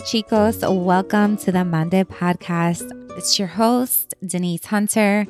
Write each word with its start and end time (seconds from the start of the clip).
Chicos. 0.00 0.62
Welcome 0.84 1.36
to 1.38 1.50
the 1.50 1.64
Mande 1.64 2.08
podcast. 2.08 2.88
It's 3.16 3.38
your 3.38 3.48
host, 3.48 4.14
Denise 4.24 4.66
Hunter. 4.66 5.26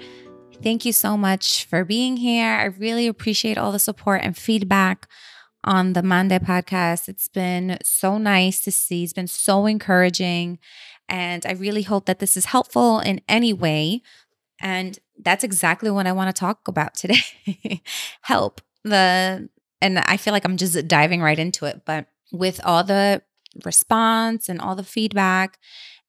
Thank 0.63 0.85
you 0.85 0.93
so 0.93 1.17
much 1.17 1.65
for 1.65 1.85
being 1.85 2.19
here. 2.19 2.51
I 2.51 2.65
really 2.65 3.07
appreciate 3.07 3.57
all 3.57 3.73
the 3.73 3.79
support 3.79 4.21
and 4.23 4.37
feedback 4.37 5.09
on 5.65 5.95
the 5.95 6.03
Mande 6.03 6.33
podcast. 6.33 7.09
It's 7.09 7.29
been 7.29 7.79
so 7.83 8.19
nice 8.19 8.61
to 8.61 8.71
see, 8.71 9.05
it's 9.05 9.13
been 9.13 9.27
so 9.27 9.65
encouraging. 9.67 10.59
And 11.09 11.47
I 11.47 11.53
really 11.53 11.83
hope 11.83 12.07
that 12.07 12.19
this 12.19 12.37
is 12.37 12.47
helpful 12.47 13.01
in 13.01 13.23
any 13.29 13.55
way. 13.55 14.03
And 14.61 14.99
that's 15.19 15.45
exactly 15.45 15.91
what 15.91 16.07
I 16.07 16.13
want 16.13 16.35
to 16.35 16.39
talk 16.39 16.69
about 16.69 16.95
today 16.95 17.83
help. 18.23 18.61
The 18.85 19.49
and 19.81 19.99
I 19.99 20.17
feel 20.19 20.33
like 20.33 20.45
I'm 20.45 20.57
just 20.57 20.89
diving 20.89 21.23
right 21.23 21.39
into 21.39 21.65
it, 21.65 21.83
but 21.87 22.07
with 22.33 22.61
all 22.65 22.85
the 22.85 23.23
response 23.65 24.49
and 24.49 24.61
all 24.61 24.77
the 24.77 24.85
feedback 24.85 25.59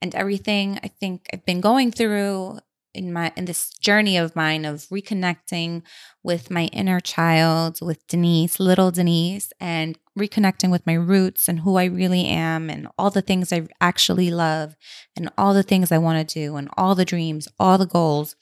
and 0.02 0.16
everything 0.16 0.80
I 0.84 0.88
think 0.88 1.27
I've 1.34 1.45
been 1.45 1.61
going 1.61 1.91
through 1.91 2.59
in 2.93 3.13
my 3.13 3.31
in 3.35 3.45
this 3.45 3.70
journey 3.80 4.17
of 4.17 4.35
mine 4.35 4.66
of 4.66 4.88
reconnecting 4.89 5.83
with 6.23 6.49
my 6.49 6.66
inner 6.66 6.99
child 6.99 7.80
with 7.81 8.05
Denise 8.07 8.59
little 8.59 8.91
Denise 8.91 9.53
and 9.59 9.97
reconnecting 10.17 10.71
with 10.71 10.85
my 10.85 10.94
roots 10.94 11.47
and 11.47 11.59
who 11.59 11.77
I 11.77 11.85
really 11.85 12.25
am 12.25 12.70
and 12.70 12.88
all 12.97 13.11
the 13.11 13.21
things 13.21 13.53
I 13.53 13.67
actually 13.80 14.31
love 14.31 14.75
and 15.16 15.30
all 15.38 15.53
the 15.53 15.63
things 15.63 15.91
I 15.91 15.97
want 15.97 16.27
to 16.27 16.33
do 16.33 16.55
and 16.55 16.69
all 16.77 16.95
the 16.95 17.06
dreams 17.06 17.47
all 17.59 17.78
the 17.78 17.85
goals. 17.85 18.35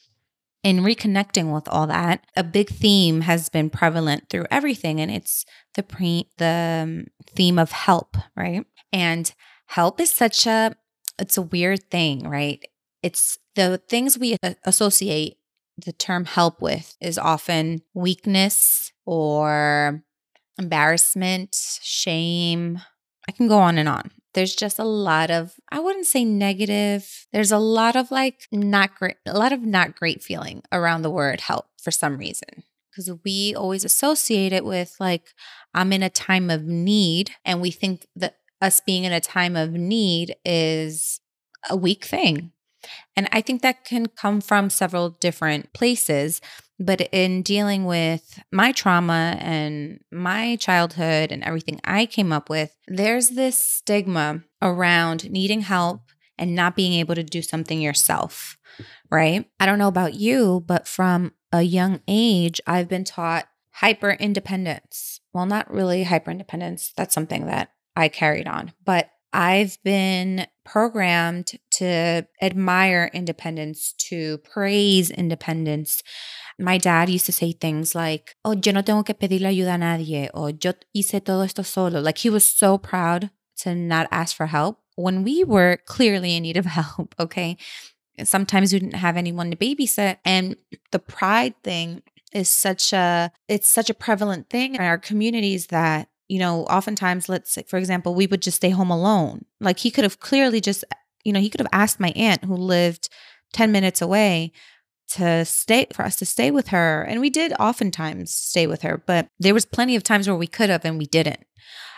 In 0.63 0.79
reconnecting 0.79 1.53
with 1.53 1.67
all 1.69 1.87
that 1.87 2.25
a 2.35 2.43
big 2.43 2.69
theme 2.69 3.21
has 3.21 3.47
been 3.47 3.69
prevalent 3.69 4.29
through 4.29 4.47
everything 4.49 4.99
and 4.99 5.11
it's 5.11 5.45
the 5.75 5.83
pre 5.83 6.29
the 6.37 6.83
um, 6.83 7.07
theme 7.35 7.59
of 7.59 7.71
help 7.71 8.17
right 8.35 8.65
and 8.91 9.33
help 9.67 9.99
is 9.99 10.11
such 10.11 10.45
a 10.47 10.75
it's 11.19 11.37
a 11.37 11.41
weird 11.41 11.89
thing 11.89 12.27
right 12.27 12.65
it's 13.03 13.37
the 13.55 13.81
things 13.89 14.17
we 14.17 14.37
associate 14.65 15.37
the 15.85 15.93
term 15.93 16.25
help 16.25 16.61
with 16.61 16.95
is 16.99 17.17
often 17.17 17.81
weakness 17.93 18.91
or 19.05 20.03
embarrassment, 20.57 21.55
shame. 21.81 22.81
I 23.27 23.31
can 23.31 23.47
go 23.47 23.59
on 23.59 23.77
and 23.77 23.87
on. 23.87 24.11
There's 24.33 24.55
just 24.55 24.79
a 24.79 24.83
lot 24.83 25.31
of, 25.31 25.53
I 25.71 25.79
wouldn't 25.79 26.05
say 26.05 26.23
negative. 26.23 27.27
There's 27.31 27.51
a 27.51 27.57
lot 27.57 27.95
of 27.95 28.11
like 28.11 28.47
not 28.51 28.95
great, 28.95 29.15
a 29.25 29.37
lot 29.37 29.51
of 29.51 29.61
not 29.61 29.95
great 29.95 30.23
feeling 30.23 30.61
around 30.71 31.01
the 31.01 31.09
word 31.09 31.41
help 31.41 31.65
for 31.81 31.91
some 31.91 32.17
reason. 32.17 32.63
Because 32.91 33.11
we 33.23 33.53
always 33.55 33.85
associate 33.85 34.53
it 34.53 34.65
with 34.65 34.95
like, 34.99 35.33
I'm 35.73 35.93
in 35.93 36.01
a 36.01 36.09
time 36.09 36.49
of 36.49 36.63
need. 36.63 37.31
And 37.45 37.61
we 37.61 37.69
think 37.69 38.07
that 38.15 38.37
us 38.61 38.79
being 38.79 39.03
in 39.03 39.13
a 39.13 39.21
time 39.21 39.55
of 39.55 39.73
need 39.73 40.35
is 40.45 41.19
a 41.69 41.75
weak 41.75 42.05
thing. 42.05 42.51
And 43.15 43.27
I 43.31 43.41
think 43.41 43.61
that 43.61 43.83
can 43.85 44.07
come 44.07 44.41
from 44.41 44.69
several 44.69 45.09
different 45.09 45.73
places. 45.73 46.41
But 46.79 47.01
in 47.11 47.41
dealing 47.41 47.85
with 47.85 48.39
my 48.51 48.71
trauma 48.71 49.35
and 49.39 49.99
my 50.11 50.55
childhood 50.57 51.31
and 51.31 51.43
everything 51.43 51.79
I 51.83 52.05
came 52.05 52.31
up 52.31 52.49
with, 52.49 52.75
there's 52.87 53.29
this 53.29 53.57
stigma 53.57 54.43
around 54.61 55.31
needing 55.31 55.61
help 55.61 56.01
and 56.37 56.53
not 56.55 56.75
being 56.75 56.93
able 56.93 57.15
to 57.15 57.23
do 57.23 57.41
something 57.41 57.81
yourself, 57.81 58.57
right? 59.09 59.49
I 59.59 59.65
don't 59.65 59.79
know 59.79 59.87
about 59.87 60.13
you, 60.13 60.63
but 60.67 60.87
from 60.87 61.33
a 61.51 61.63
young 61.63 62.01
age, 62.07 62.61
I've 62.67 62.87
been 62.87 63.03
taught 63.03 63.47
hyper 63.71 64.11
independence. 64.11 65.19
Well, 65.33 65.47
not 65.47 65.71
really 65.71 66.03
hyper 66.03 66.29
independence. 66.29 66.93
That's 66.95 67.13
something 67.13 67.47
that 67.47 67.71
I 67.97 68.09
carried 68.09 68.47
on, 68.47 68.73
but 68.85 69.09
I've 69.33 69.77
been 69.83 70.47
programmed 70.63 71.51
to 71.71 72.27
admire 72.41 73.09
independence, 73.11 73.93
to 74.09 74.37
praise 74.39 75.09
independence. 75.09 76.03
My 76.59 76.77
dad 76.77 77.09
used 77.09 77.25
to 77.25 77.31
say 77.31 77.51
things 77.53 77.95
like, 77.95 78.35
Oh, 78.45 78.51
yo 78.53 78.71
no 78.71 78.81
tengo 78.81 79.03
que 79.03 79.15
pedirle 79.15 79.49
ayuda 79.51 79.75
a 79.75 79.77
nadie, 79.77 80.29
or 80.33 80.51
yo 80.51 80.73
hice 80.95 81.19
todo 81.23 81.41
esto 81.41 81.63
solo. 81.63 81.99
Like 81.99 82.19
he 82.19 82.29
was 82.29 82.45
so 82.45 82.77
proud 82.77 83.31
to 83.57 83.73
not 83.73 84.07
ask 84.11 84.35
for 84.35 84.45
help 84.45 84.79
when 84.95 85.23
we 85.23 85.43
were 85.43 85.79
clearly 85.85 86.35
in 86.35 86.43
need 86.43 86.57
of 86.57 86.65
help. 86.79 87.15
Okay. 87.19 87.57
Sometimes 88.23 88.73
we 88.73 88.79
didn't 88.79 88.95
have 88.95 89.17
anyone 89.17 89.51
to 89.51 89.57
babysit. 89.57 90.17
And 90.25 90.55
the 90.91 90.99
pride 90.99 91.55
thing 91.63 92.01
is 92.33 92.49
such 92.49 92.93
a 92.93 93.31
it's 93.47 93.69
such 93.69 93.89
a 93.89 93.93
prevalent 93.93 94.49
thing 94.49 94.75
in 94.75 94.81
our 94.81 94.97
communities 94.97 95.67
that 95.67 96.09
you 96.27 96.39
know, 96.39 96.63
oftentimes, 96.65 97.29
let's 97.29 97.51
say, 97.51 97.63
for 97.67 97.77
example, 97.77 98.13
we 98.15 98.27
would 98.27 98.41
just 98.41 98.57
stay 98.57 98.69
home 98.69 98.91
alone. 98.91 99.45
Like 99.59 99.79
he 99.79 99.91
could 99.91 100.03
have 100.03 100.19
clearly 100.19 100.61
just, 100.61 100.83
you 101.23 101.31
know, 101.33 101.39
he 101.39 101.49
could 101.49 101.61
have 101.61 101.69
asked 101.71 101.99
my 101.99 102.09
aunt 102.15 102.43
who 102.43 102.55
lived 102.55 103.09
10 103.53 103.71
minutes 103.71 104.01
away 104.01 104.51
to 105.09 105.45
stay 105.45 105.87
for 105.93 106.03
us 106.03 106.17
to 106.17 106.25
stay 106.25 106.51
with 106.51 106.67
her. 106.69 107.03
And 107.03 107.21
we 107.21 107.29
did 107.29 107.53
oftentimes 107.59 108.33
stay 108.33 108.67
with 108.67 108.81
her, 108.81 109.01
but 109.05 109.27
there 109.39 109.53
was 109.53 109.65
plenty 109.65 109.95
of 109.95 110.03
times 110.03 110.27
where 110.27 110.35
we 110.35 110.47
could 110.47 110.69
have 110.69 110.83
and 110.83 110.97
we 110.97 111.05
didn't. 111.05 111.45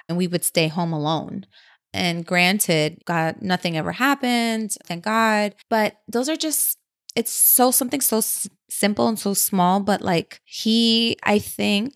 And 0.08 0.18
we 0.18 0.28
would 0.28 0.44
stay 0.44 0.68
home 0.68 0.94
alone. 0.94 1.46
And 1.92 2.26
granted, 2.26 3.02
God, 3.06 3.42
nothing 3.42 3.78
ever 3.78 3.94
happened, 3.94 4.76
thank 4.86 5.04
God. 5.04 5.56
But 5.70 5.96
those 6.08 6.30
are 6.30 6.36
just 6.36 6.78
it's 7.16 7.32
so 7.32 7.72
something 7.72 8.02
so 8.02 8.20
s- 8.20 8.48
simple 8.70 9.08
and 9.08 9.18
so 9.18 9.34
small, 9.34 9.80
but 9.80 10.02
like 10.02 10.42
he, 10.46 11.18
I 11.24 11.40
think, 11.40 11.96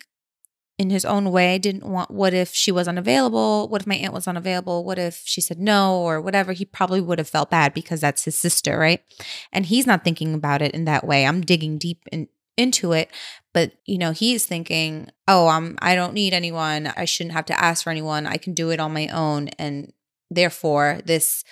in 0.77 0.89
his 0.89 1.05
own 1.05 1.31
way 1.31 1.59
didn't 1.59 1.85
want 1.85 2.09
what 2.09 2.33
if 2.33 2.53
she 2.53 2.71
was 2.71 2.87
unavailable? 2.87 3.67
What 3.67 3.81
if 3.81 3.87
my 3.87 3.95
aunt 3.95 4.13
was 4.13 4.27
unavailable? 4.27 4.83
What 4.83 4.97
if 4.97 5.21
she 5.23 5.39
said 5.39 5.59
no 5.59 5.99
or 5.99 6.19
whatever? 6.19 6.51
He 6.53 6.65
probably 6.65 7.01
would 7.01 7.19
have 7.19 7.29
felt 7.29 7.51
bad 7.51 7.73
because 7.73 8.01
that's 8.01 8.25
his 8.25 8.35
sister 8.35 8.77
right? 8.77 9.03
And 9.51 9.65
he's 9.65 9.85
not 9.85 10.03
thinking 10.03 10.33
about 10.33 10.61
it 10.61 10.73
in 10.73 10.85
that 10.85 11.05
way. 11.05 11.25
I'm 11.25 11.41
digging 11.41 11.77
deep 11.77 12.07
in, 12.11 12.27
into 12.57 12.91
it. 12.91 13.09
But 13.53 13.73
you 13.85 13.99
know 13.99 14.11
he's 14.11 14.45
thinking 14.45 15.09
oh 15.27 15.47
i'm 15.47 15.77
i 15.81 15.93
don't 15.93 16.13
need 16.13 16.33
anyone. 16.33 16.91
I 16.97 17.05
shouldn't 17.05 17.35
have 17.35 17.45
to 17.45 17.63
ask 17.63 17.83
for 17.83 17.91
anyone. 17.91 18.25
I 18.25 18.37
can 18.37 18.53
do 18.53 18.71
it 18.71 18.79
on 18.79 18.93
my 18.93 19.07
own. 19.09 19.49
And 19.59 19.93
therefore 20.31 21.01
this 21.05 21.43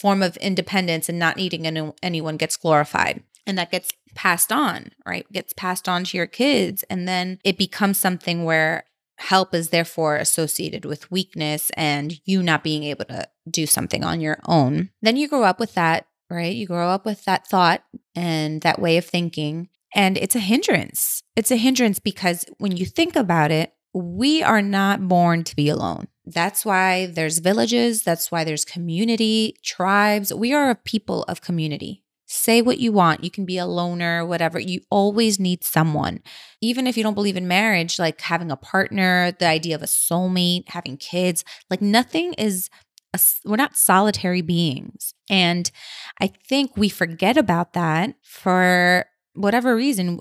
form 0.00 0.22
of 0.22 0.36
independence 0.38 1.08
and 1.08 1.18
not 1.18 1.36
needing 1.36 1.66
any, 1.66 1.92
anyone 2.02 2.36
gets 2.36 2.56
glorified 2.56 3.22
and 3.46 3.58
that 3.58 3.70
gets 3.70 3.92
passed 4.14 4.52
on, 4.52 4.90
right? 5.06 5.30
Gets 5.32 5.52
passed 5.52 5.88
on 5.88 6.04
to 6.04 6.16
your 6.16 6.26
kids. 6.26 6.84
And 6.84 7.06
then 7.06 7.38
it 7.44 7.58
becomes 7.58 7.98
something 7.98 8.44
where 8.44 8.84
help 9.18 9.54
is 9.54 9.68
therefore 9.68 10.16
associated 10.16 10.84
with 10.84 11.10
weakness 11.10 11.70
and 11.76 12.20
you 12.24 12.42
not 12.42 12.64
being 12.64 12.84
able 12.84 13.04
to 13.06 13.26
do 13.48 13.66
something 13.66 14.02
on 14.04 14.20
your 14.20 14.38
own. 14.46 14.90
Then 15.02 15.16
you 15.16 15.28
grow 15.28 15.44
up 15.44 15.60
with 15.60 15.74
that, 15.74 16.06
right? 16.30 16.54
You 16.54 16.66
grow 16.66 16.88
up 16.88 17.04
with 17.04 17.24
that 17.24 17.46
thought 17.46 17.84
and 18.14 18.60
that 18.62 18.80
way 18.80 18.96
of 18.96 19.04
thinking. 19.04 19.68
And 19.94 20.18
it's 20.18 20.34
a 20.34 20.40
hindrance. 20.40 21.22
It's 21.36 21.52
a 21.52 21.56
hindrance 21.56 21.98
because 21.98 22.44
when 22.58 22.76
you 22.76 22.86
think 22.86 23.14
about 23.14 23.50
it, 23.50 23.72
we 23.92 24.42
are 24.42 24.62
not 24.62 25.06
born 25.06 25.44
to 25.44 25.54
be 25.54 25.68
alone. 25.68 26.08
That's 26.26 26.64
why 26.64 27.06
there's 27.06 27.38
villages. 27.38 28.02
That's 28.02 28.32
why 28.32 28.42
there's 28.42 28.64
community, 28.64 29.56
tribes. 29.62 30.34
We 30.34 30.52
are 30.52 30.70
a 30.70 30.74
people 30.74 31.22
of 31.24 31.40
community. 31.40 32.03
Say 32.34 32.62
what 32.62 32.78
you 32.78 32.90
want. 32.90 33.22
You 33.22 33.30
can 33.30 33.44
be 33.44 33.58
a 33.58 33.64
loner, 33.64 34.26
whatever. 34.26 34.58
You 34.58 34.80
always 34.90 35.38
need 35.38 35.62
someone. 35.62 36.20
Even 36.60 36.88
if 36.88 36.96
you 36.96 37.04
don't 37.04 37.14
believe 37.14 37.36
in 37.36 37.46
marriage, 37.46 37.96
like 37.96 38.20
having 38.20 38.50
a 38.50 38.56
partner, 38.56 39.30
the 39.38 39.46
idea 39.46 39.76
of 39.76 39.82
a 39.82 39.86
soulmate, 39.86 40.68
having 40.68 40.96
kids, 40.96 41.44
like 41.70 41.80
nothing 41.80 42.34
is, 42.34 42.70
a, 43.14 43.20
we're 43.44 43.54
not 43.54 43.76
solitary 43.76 44.42
beings. 44.42 45.14
And 45.30 45.70
I 46.20 46.26
think 46.48 46.76
we 46.76 46.88
forget 46.88 47.36
about 47.36 47.72
that 47.74 48.16
for 48.22 49.06
whatever 49.34 49.74
reason 49.74 50.20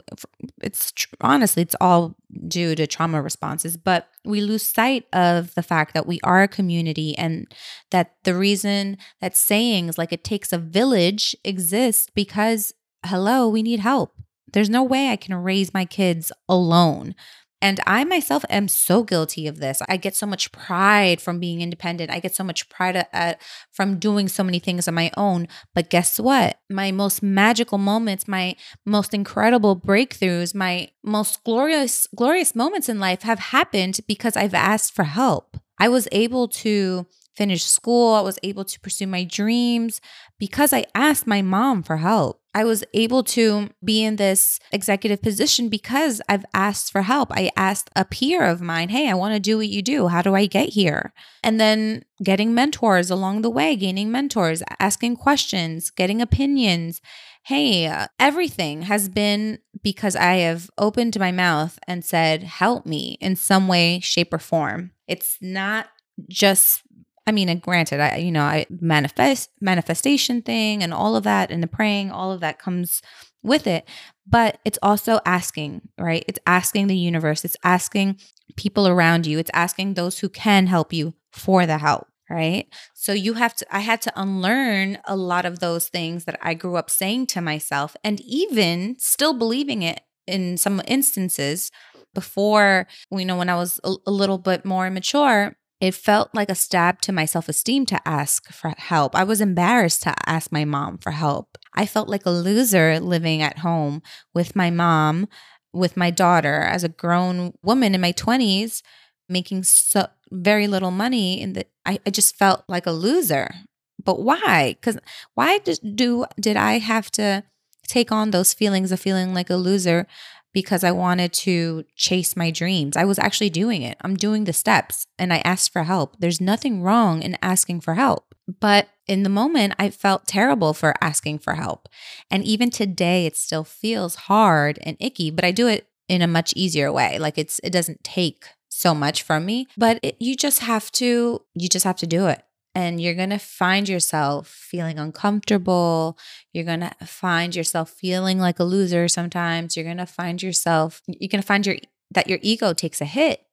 it's 0.62 0.92
honestly 1.21 1.62
it's 1.62 1.75
all 1.80 2.15
due 2.48 2.75
to 2.75 2.88
trauma 2.88 3.21
responses 3.21 3.77
but 3.77 4.10
we 4.25 4.42
lose 4.42 4.63
sight 4.63 5.06
of 5.13 5.54
the 5.56 5.63
fact 5.63 5.94
that 5.94 6.07
we 6.07 6.19
are 6.24 6.42
a 6.42 6.48
community 6.48 7.15
and 7.18 7.48
that 7.92 8.15
the 8.24 8.36
reason 8.36 8.98
that 9.21 9.38
sayings 9.38 9.98
like 9.98 10.12
it 10.12 10.24
takes 10.24 10.51
a 10.51 10.57
village 10.57 11.36
exist 11.44 12.12
because 12.15 12.74
hello 13.06 13.48
we 13.48 13.62
need 13.62 13.80
help. 13.80 14.13
There's 14.51 14.69
no 14.69 14.83
way 14.83 15.10
i 15.10 15.16
can 15.16 15.33
raise 15.36 15.74
my 15.74 15.86
kids 15.86 16.31
alone 16.48 17.16
and 17.63 17.80
I 17.88 18.04
myself 18.04 18.44
am 18.50 18.68
so 18.68 19.04
guilty 19.04 19.48
of 19.48 19.60
this. 19.60 19.81
I 19.88 19.95
get 19.95 20.18
so 20.18 20.25
much 20.25 20.51
pride 20.51 21.21
from 21.21 21.39
being 21.39 21.62
independent. 21.62 22.12
I 22.12 22.19
get 22.19 22.36
so 22.36 22.44
much 22.44 22.68
pride 22.68 22.98
at, 22.98 23.10
at, 23.13 23.42
from 23.71 24.00
doing 24.00 24.27
so 24.27 24.44
many 24.44 24.60
things 24.60 24.86
on 24.86 24.95
my 24.95 25.10
own. 25.15 25.48
But 25.74 25.89
guess 25.89 26.19
what? 26.19 26.60
My 26.69 26.92
most 26.92 27.24
magical 27.24 27.77
moments, 27.77 28.27
my 28.27 28.57
most 28.86 29.13
incredible 29.13 29.80
breakthroughs, 29.80 30.54
my 30.54 30.89
most 31.06 31.42
glorious 31.45 32.06
glorious 32.13 32.54
moments 32.54 32.89
in 32.89 33.00
life 33.00 33.21
have 33.21 33.39
happened 33.39 34.01
because 34.09 34.36
I've 34.36 34.54
asked 34.54 34.94
for 34.94 35.06
help. 35.06 35.56
I 35.80 35.88
was 35.88 36.09
able 36.12 36.50
to 36.50 37.07
finish 37.33 37.63
school. 37.63 38.13
I 38.13 38.21
was 38.21 38.38
able 38.44 38.66
to 38.66 38.80
pursue 38.81 39.07
my 39.07 39.24
dreams 39.24 40.01
because 40.38 40.74
I 40.74 40.83
asked 40.94 41.25
my 41.25 41.42
mom 41.42 41.81
for 41.81 41.95
help. 41.95 42.43
I 42.54 42.64
was 42.64 42.84
able 42.94 43.24
to 43.24 43.70
be 43.84 44.04
in 44.04 44.18
this 44.18 44.60
executive 44.72 45.22
position 45.22 45.70
because 45.70 46.22
I've 46.30 46.46
asked 46.54 46.92
for 46.92 47.02
help. 47.02 47.32
I 47.32 47.50
asked 47.56 47.90
a 47.96 48.06
peer 48.06 48.44
of 48.44 48.62
mine, 48.62 48.90
Hey, 48.90 49.10
I 49.10 49.16
want 49.16 49.34
to 49.34 49.40
do 49.40 49.58
what 49.58 49.70
you 49.70 49.82
do. 49.82 50.08
How 50.08 50.22
do 50.22 50.36
I 50.36 50.46
get 50.46 50.70
here? 50.70 51.14
And 51.44 51.60
then 51.60 52.06
getting 52.22 52.54
mentors 52.54 53.10
along 53.10 53.42
the 53.42 53.50
way, 53.50 53.76
gaining 53.76 54.12
mentors, 54.12 54.62
asking 54.80 55.18
questions, 55.18 55.90
getting 55.90 56.22
opinions. 56.22 57.02
Hey, 57.46 58.06
everything 58.20 58.84
has 58.84 59.10
been 59.10 59.60
because 59.82 60.16
I 60.16 60.36
have 60.36 60.70
opened 60.78 61.20
my 61.20 61.32
mouth 61.32 61.80
and 61.88 62.06
said, 62.06 62.44
Help 62.44 62.86
me 62.86 63.18
in 63.20 63.36
some 63.36 63.68
way, 63.68 64.00
shape, 64.00 64.34
or 64.34 64.40
form. 64.40 64.92
It's 65.08 65.38
not 65.42 65.88
just 66.30 66.84
I 67.25 67.31
mean, 67.31 67.50
and 67.50 67.62
granted, 67.62 68.00
I 68.00 68.18
you 68.18 68.31
know, 68.31 68.44
I 68.44 68.66
manifest 68.70 69.50
manifestation 69.62 70.42
thing 70.42 70.84
and 70.84 70.94
all 70.94 71.16
of 71.16 71.24
that 71.24 71.52
and 71.52 71.64
the 71.64 71.68
praying, 71.68 72.12
all 72.12 72.31
of 72.31 72.42
that 72.42 72.60
comes 72.60 73.02
with 73.44 73.68
it. 73.68 73.88
But 74.28 74.60
it's 74.66 74.80
also 74.81 75.20
asking, 75.25 75.81
right? 75.98 76.24
It's 76.28 76.40
asking 76.46 76.88
the 76.88 76.98
universe, 76.98 77.46
it's 77.46 77.58
asking 77.64 78.20
people 78.56 78.88
around 78.88 79.25
you, 79.25 79.40
it's 79.40 79.52
asking 79.54 79.94
those 79.94 80.20
who 80.20 80.30
can 80.30 80.68
help 80.68 80.94
you 80.94 81.14
for 81.31 81.66
the 81.66 81.78
help, 81.78 82.08
right? 82.30 82.68
So 82.94 83.14
you 83.14 83.34
have 83.36 83.56
to 83.56 83.76
I 83.76 83.80
had 83.80 84.02
to 84.04 84.14
unlearn 84.16 84.98
a 85.06 85.16
lot 85.16 85.46
of 85.46 85.60
those 85.60 85.88
things 85.90 86.26
that 86.26 86.40
I 86.42 86.54
grew 86.54 86.76
up 86.76 86.90
saying 86.90 87.28
to 87.28 87.42
myself 87.42 87.96
and 88.04 88.19
even 88.22 88.96
still 89.00 89.34
believing 89.34 89.81
it 89.81 90.02
in 90.28 90.58
some 90.58 90.81
instances 90.88 91.72
before, 92.14 92.88
you 93.12 93.26
know, 93.26 93.38
when 93.38 93.50
I 93.50 93.56
was 93.56 93.80
a, 93.84 93.94
a 94.08 94.12
little 94.12 94.38
bit 94.38 94.66
more 94.66 94.90
mature, 94.90 95.56
it 95.83 95.94
felt 95.94 96.30
like 96.33 96.50
a 96.50 96.56
stab 96.56 97.01
to 97.01 97.12
my 97.12 97.25
self 97.25 97.50
esteem 97.50 97.85
to 97.88 98.07
ask 98.07 98.50
for 98.53 98.74
help. 98.77 99.13
I 99.18 99.25
was 99.25 99.41
embarrassed 99.41 100.03
to 100.03 100.13
ask 100.25 100.50
my 100.50 100.63
mom 100.63 100.97
for 100.97 101.12
help. 101.12 101.57
I 101.74 101.85
felt 101.85 102.07
like 102.07 102.25
a 102.25 102.30
loser 102.30 103.01
living 103.01 103.41
at 103.41 103.57
home 103.57 104.01
with 104.33 104.56
my 104.56 104.71
mom, 104.71 105.27
with 105.74 105.97
my 105.97 106.09
daughter 106.09 106.62
as 106.62 106.85
a 106.85 106.89
grown 106.89 107.53
woman 107.63 107.94
in 107.94 108.00
my 108.00 108.13
20s, 108.13 108.81
making 109.27 109.63
so 109.63 110.07
very 110.31 110.68
little 110.68 110.89
money. 110.89 111.41
And 111.41 111.62
I, 111.85 112.00
I 112.06 112.12
just 112.12 112.38
felt 112.38 112.63
like 112.69 112.85
a 112.85 112.91
loser. 112.91 113.53
But 114.01 114.21
why? 114.21 114.77
Because 114.80 114.97
why 115.33 115.57
did, 115.57 115.80
do 115.95 116.25
did 116.39 116.56
I 116.56 116.77
have 116.77 117.12
to 117.12 117.44
take 117.89 118.09
on 118.09 118.31
those 118.31 118.53
feelings 118.53 118.94
of 118.94 119.01
feeling 119.01 119.33
like 119.33 119.50
a 119.50 119.57
loser 119.57 120.07
because 120.54 120.84
I 120.84 120.92
wanted 120.92 121.34
to 121.34 121.84
chase 121.96 122.36
my 122.36 122.52
dreams. 122.52 122.96
I 122.96 123.06
was 123.06 123.20
actually 123.20 123.50
doing 123.50 123.82
it. 123.82 123.98
I'm 124.02 124.16
doing 124.16 124.44
the 124.44 124.54
steps 124.54 125.08
and 125.18 125.34
I 125.34 125.38
asked 125.40 125.74
for 125.74 125.84
help. 125.84 126.16
There's 126.20 126.40
nothing 126.40 126.82
wrong 126.82 127.22
in 127.22 127.38
asking 127.42 127.82
for 127.82 127.96
help. 127.96 128.36
But 128.60 128.90
in 129.08 129.24
the 129.24 129.30
moment, 129.30 129.74
I 129.80 129.90
felt 129.90 130.28
terrible 130.28 130.74
for 130.74 130.94
asking 131.02 131.40
for 131.40 131.56
help. 131.56 131.90
And 132.30 132.44
even 132.44 132.70
today, 132.70 133.26
it 133.26 133.38
still 133.38 133.64
feels 133.64 134.16
hard 134.16 134.80
and 134.84 134.98
icky, 135.00 135.32
but 135.32 135.46
I 135.46 135.52
do 135.52 135.68
it 135.68 135.88
in 136.08 136.22
a 136.22 136.28
much 136.28 136.54
easier 136.56 136.92
way. 136.92 137.18
Like 137.18 137.38
it's, 137.38 137.60
it 137.64 137.72
doesn't 137.72 138.04
take 138.04 138.46
so 138.70 138.94
much 138.94 139.24
from 139.24 139.46
me, 139.46 139.68
but 139.78 140.00
it, 140.04 140.18
you 140.20 140.36
just 140.36 140.60
have 140.60 140.92
to, 140.94 141.42
you 141.54 141.70
just 141.70 141.86
have 141.86 141.98
to 141.98 142.08
do 142.08 142.28
it 142.28 142.44
and 142.75 143.02
you're 143.02 143.14
going 143.14 143.30
to 143.30 143.38
find 143.38 143.88
yourself 143.88 144.48
feeling 144.48 144.98
uncomfortable. 144.98 146.18
You're 146.52 146.66
going 146.66 146.81
to 146.81 146.94
find 147.06 147.56
yourself 147.56 147.90
feeling 147.90 148.40
like 148.40 148.60
a 148.60 148.64
loser 148.64 149.08
sometimes. 149.08 149.75
You're 149.75 149.86
going 149.86 149.98
to 149.98 150.06
find 150.06 150.42
yourself, 150.42 151.02
you're 151.08 151.30
going 151.30 151.42
to 151.42 151.48
find 151.48 151.66
your 151.66 151.78
that 152.12 152.30
your 152.30 152.40
ego 152.42 152.74
takes 152.74 153.02
a 153.02 153.06
hit 153.06 153.46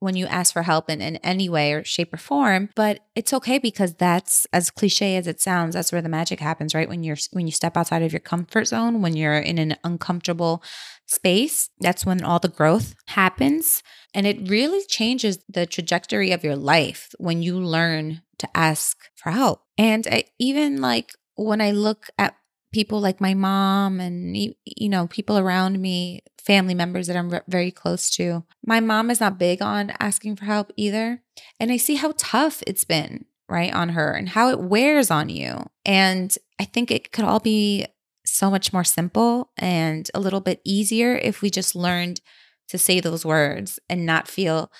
when 0.00 0.16
you 0.16 0.26
ask 0.26 0.52
for 0.52 0.62
help 0.62 0.90
in, 0.90 1.00
in 1.00 1.16
any 1.16 1.48
way 1.48 1.72
or 1.72 1.84
shape 1.84 2.12
or 2.12 2.18
form 2.18 2.68
but 2.74 3.00
it's 3.14 3.32
okay 3.32 3.58
because 3.58 3.94
that's 3.94 4.46
as 4.52 4.70
cliche 4.70 5.16
as 5.16 5.26
it 5.26 5.40
sounds 5.40 5.74
that's 5.74 5.92
where 5.92 6.02
the 6.02 6.08
magic 6.08 6.40
happens 6.40 6.74
right? 6.74 6.88
When 6.88 7.02
you're 7.02 7.16
when 7.32 7.46
you 7.46 7.52
step 7.52 7.76
outside 7.76 8.02
of 8.02 8.12
your 8.12 8.20
comfort 8.20 8.66
zone 8.66 9.02
when 9.02 9.16
you're 9.16 9.38
in 9.38 9.58
an 9.58 9.76
uncomfortable 9.84 10.62
space 11.06 11.70
that's 11.80 12.04
when 12.04 12.22
all 12.22 12.38
the 12.38 12.48
growth 12.48 12.94
happens. 13.08 13.82
And 14.14 14.26
it 14.26 14.48
really 14.48 14.82
changes 14.88 15.38
the 15.48 15.66
trajectory 15.66 16.32
of 16.32 16.42
your 16.42 16.56
life 16.56 17.10
when 17.18 17.42
you 17.42 17.58
learn 17.58 18.22
to 18.38 18.48
ask 18.56 18.96
for 19.14 19.30
help. 19.30 19.62
And 19.78 20.06
I, 20.10 20.24
even 20.38 20.80
like 20.80 21.12
when 21.36 21.60
i 21.60 21.70
look 21.70 22.06
at 22.18 22.34
people 22.76 23.00
like 23.00 23.22
my 23.22 23.32
mom 23.32 24.00
and 24.00 24.36
you 24.36 24.88
know 24.90 25.06
people 25.06 25.38
around 25.38 25.80
me 25.80 26.20
family 26.38 26.74
members 26.74 27.06
that 27.06 27.16
i'm 27.16 27.32
very 27.48 27.70
close 27.70 28.10
to. 28.10 28.44
My 28.66 28.80
mom 28.80 29.10
is 29.10 29.18
not 29.18 29.38
big 29.38 29.62
on 29.62 29.94
asking 29.98 30.36
for 30.36 30.44
help 30.44 30.70
either 30.76 31.22
and 31.58 31.72
i 31.72 31.78
see 31.78 31.94
how 31.94 32.12
tough 32.18 32.62
it's 32.66 32.84
been 32.84 33.24
right 33.48 33.72
on 33.72 33.88
her 33.90 34.12
and 34.12 34.28
how 34.28 34.50
it 34.50 34.60
wears 34.60 35.10
on 35.10 35.30
you. 35.30 35.64
And 35.86 36.36
i 36.60 36.66
think 36.66 36.90
it 36.90 37.12
could 37.12 37.24
all 37.24 37.40
be 37.40 37.86
so 38.26 38.50
much 38.50 38.74
more 38.74 38.84
simple 38.84 39.52
and 39.56 40.10
a 40.12 40.20
little 40.20 40.42
bit 40.42 40.60
easier 40.62 41.16
if 41.16 41.40
we 41.40 41.48
just 41.48 41.74
learned 41.74 42.20
to 42.68 42.76
say 42.76 43.00
those 43.00 43.24
words 43.24 43.80
and 43.88 44.04
not 44.04 44.28
feel 44.28 44.70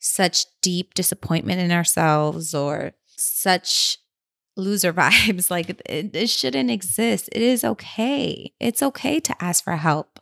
such 0.00 0.46
deep 0.62 0.94
disappointment 0.94 1.60
in 1.60 1.70
ourselves 1.70 2.54
or 2.54 2.90
such 3.16 3.98
loser 4.56 4.92
vibes. 4.92 5.50
Like 5.50 5.70
it, 5.70 5.82
it 5.86 6.28
shouldn't 6.28 6.70
exist. 6.70 7.28
It 7.32 7.42
is 7.42 7.64
okay. 7.64 8.52
It's 8.60 8.82
okay 8.82 9.20
to 9.20 9.42
ask 9.42 9.64
for 9.64 9.76
help. 9.76 10.18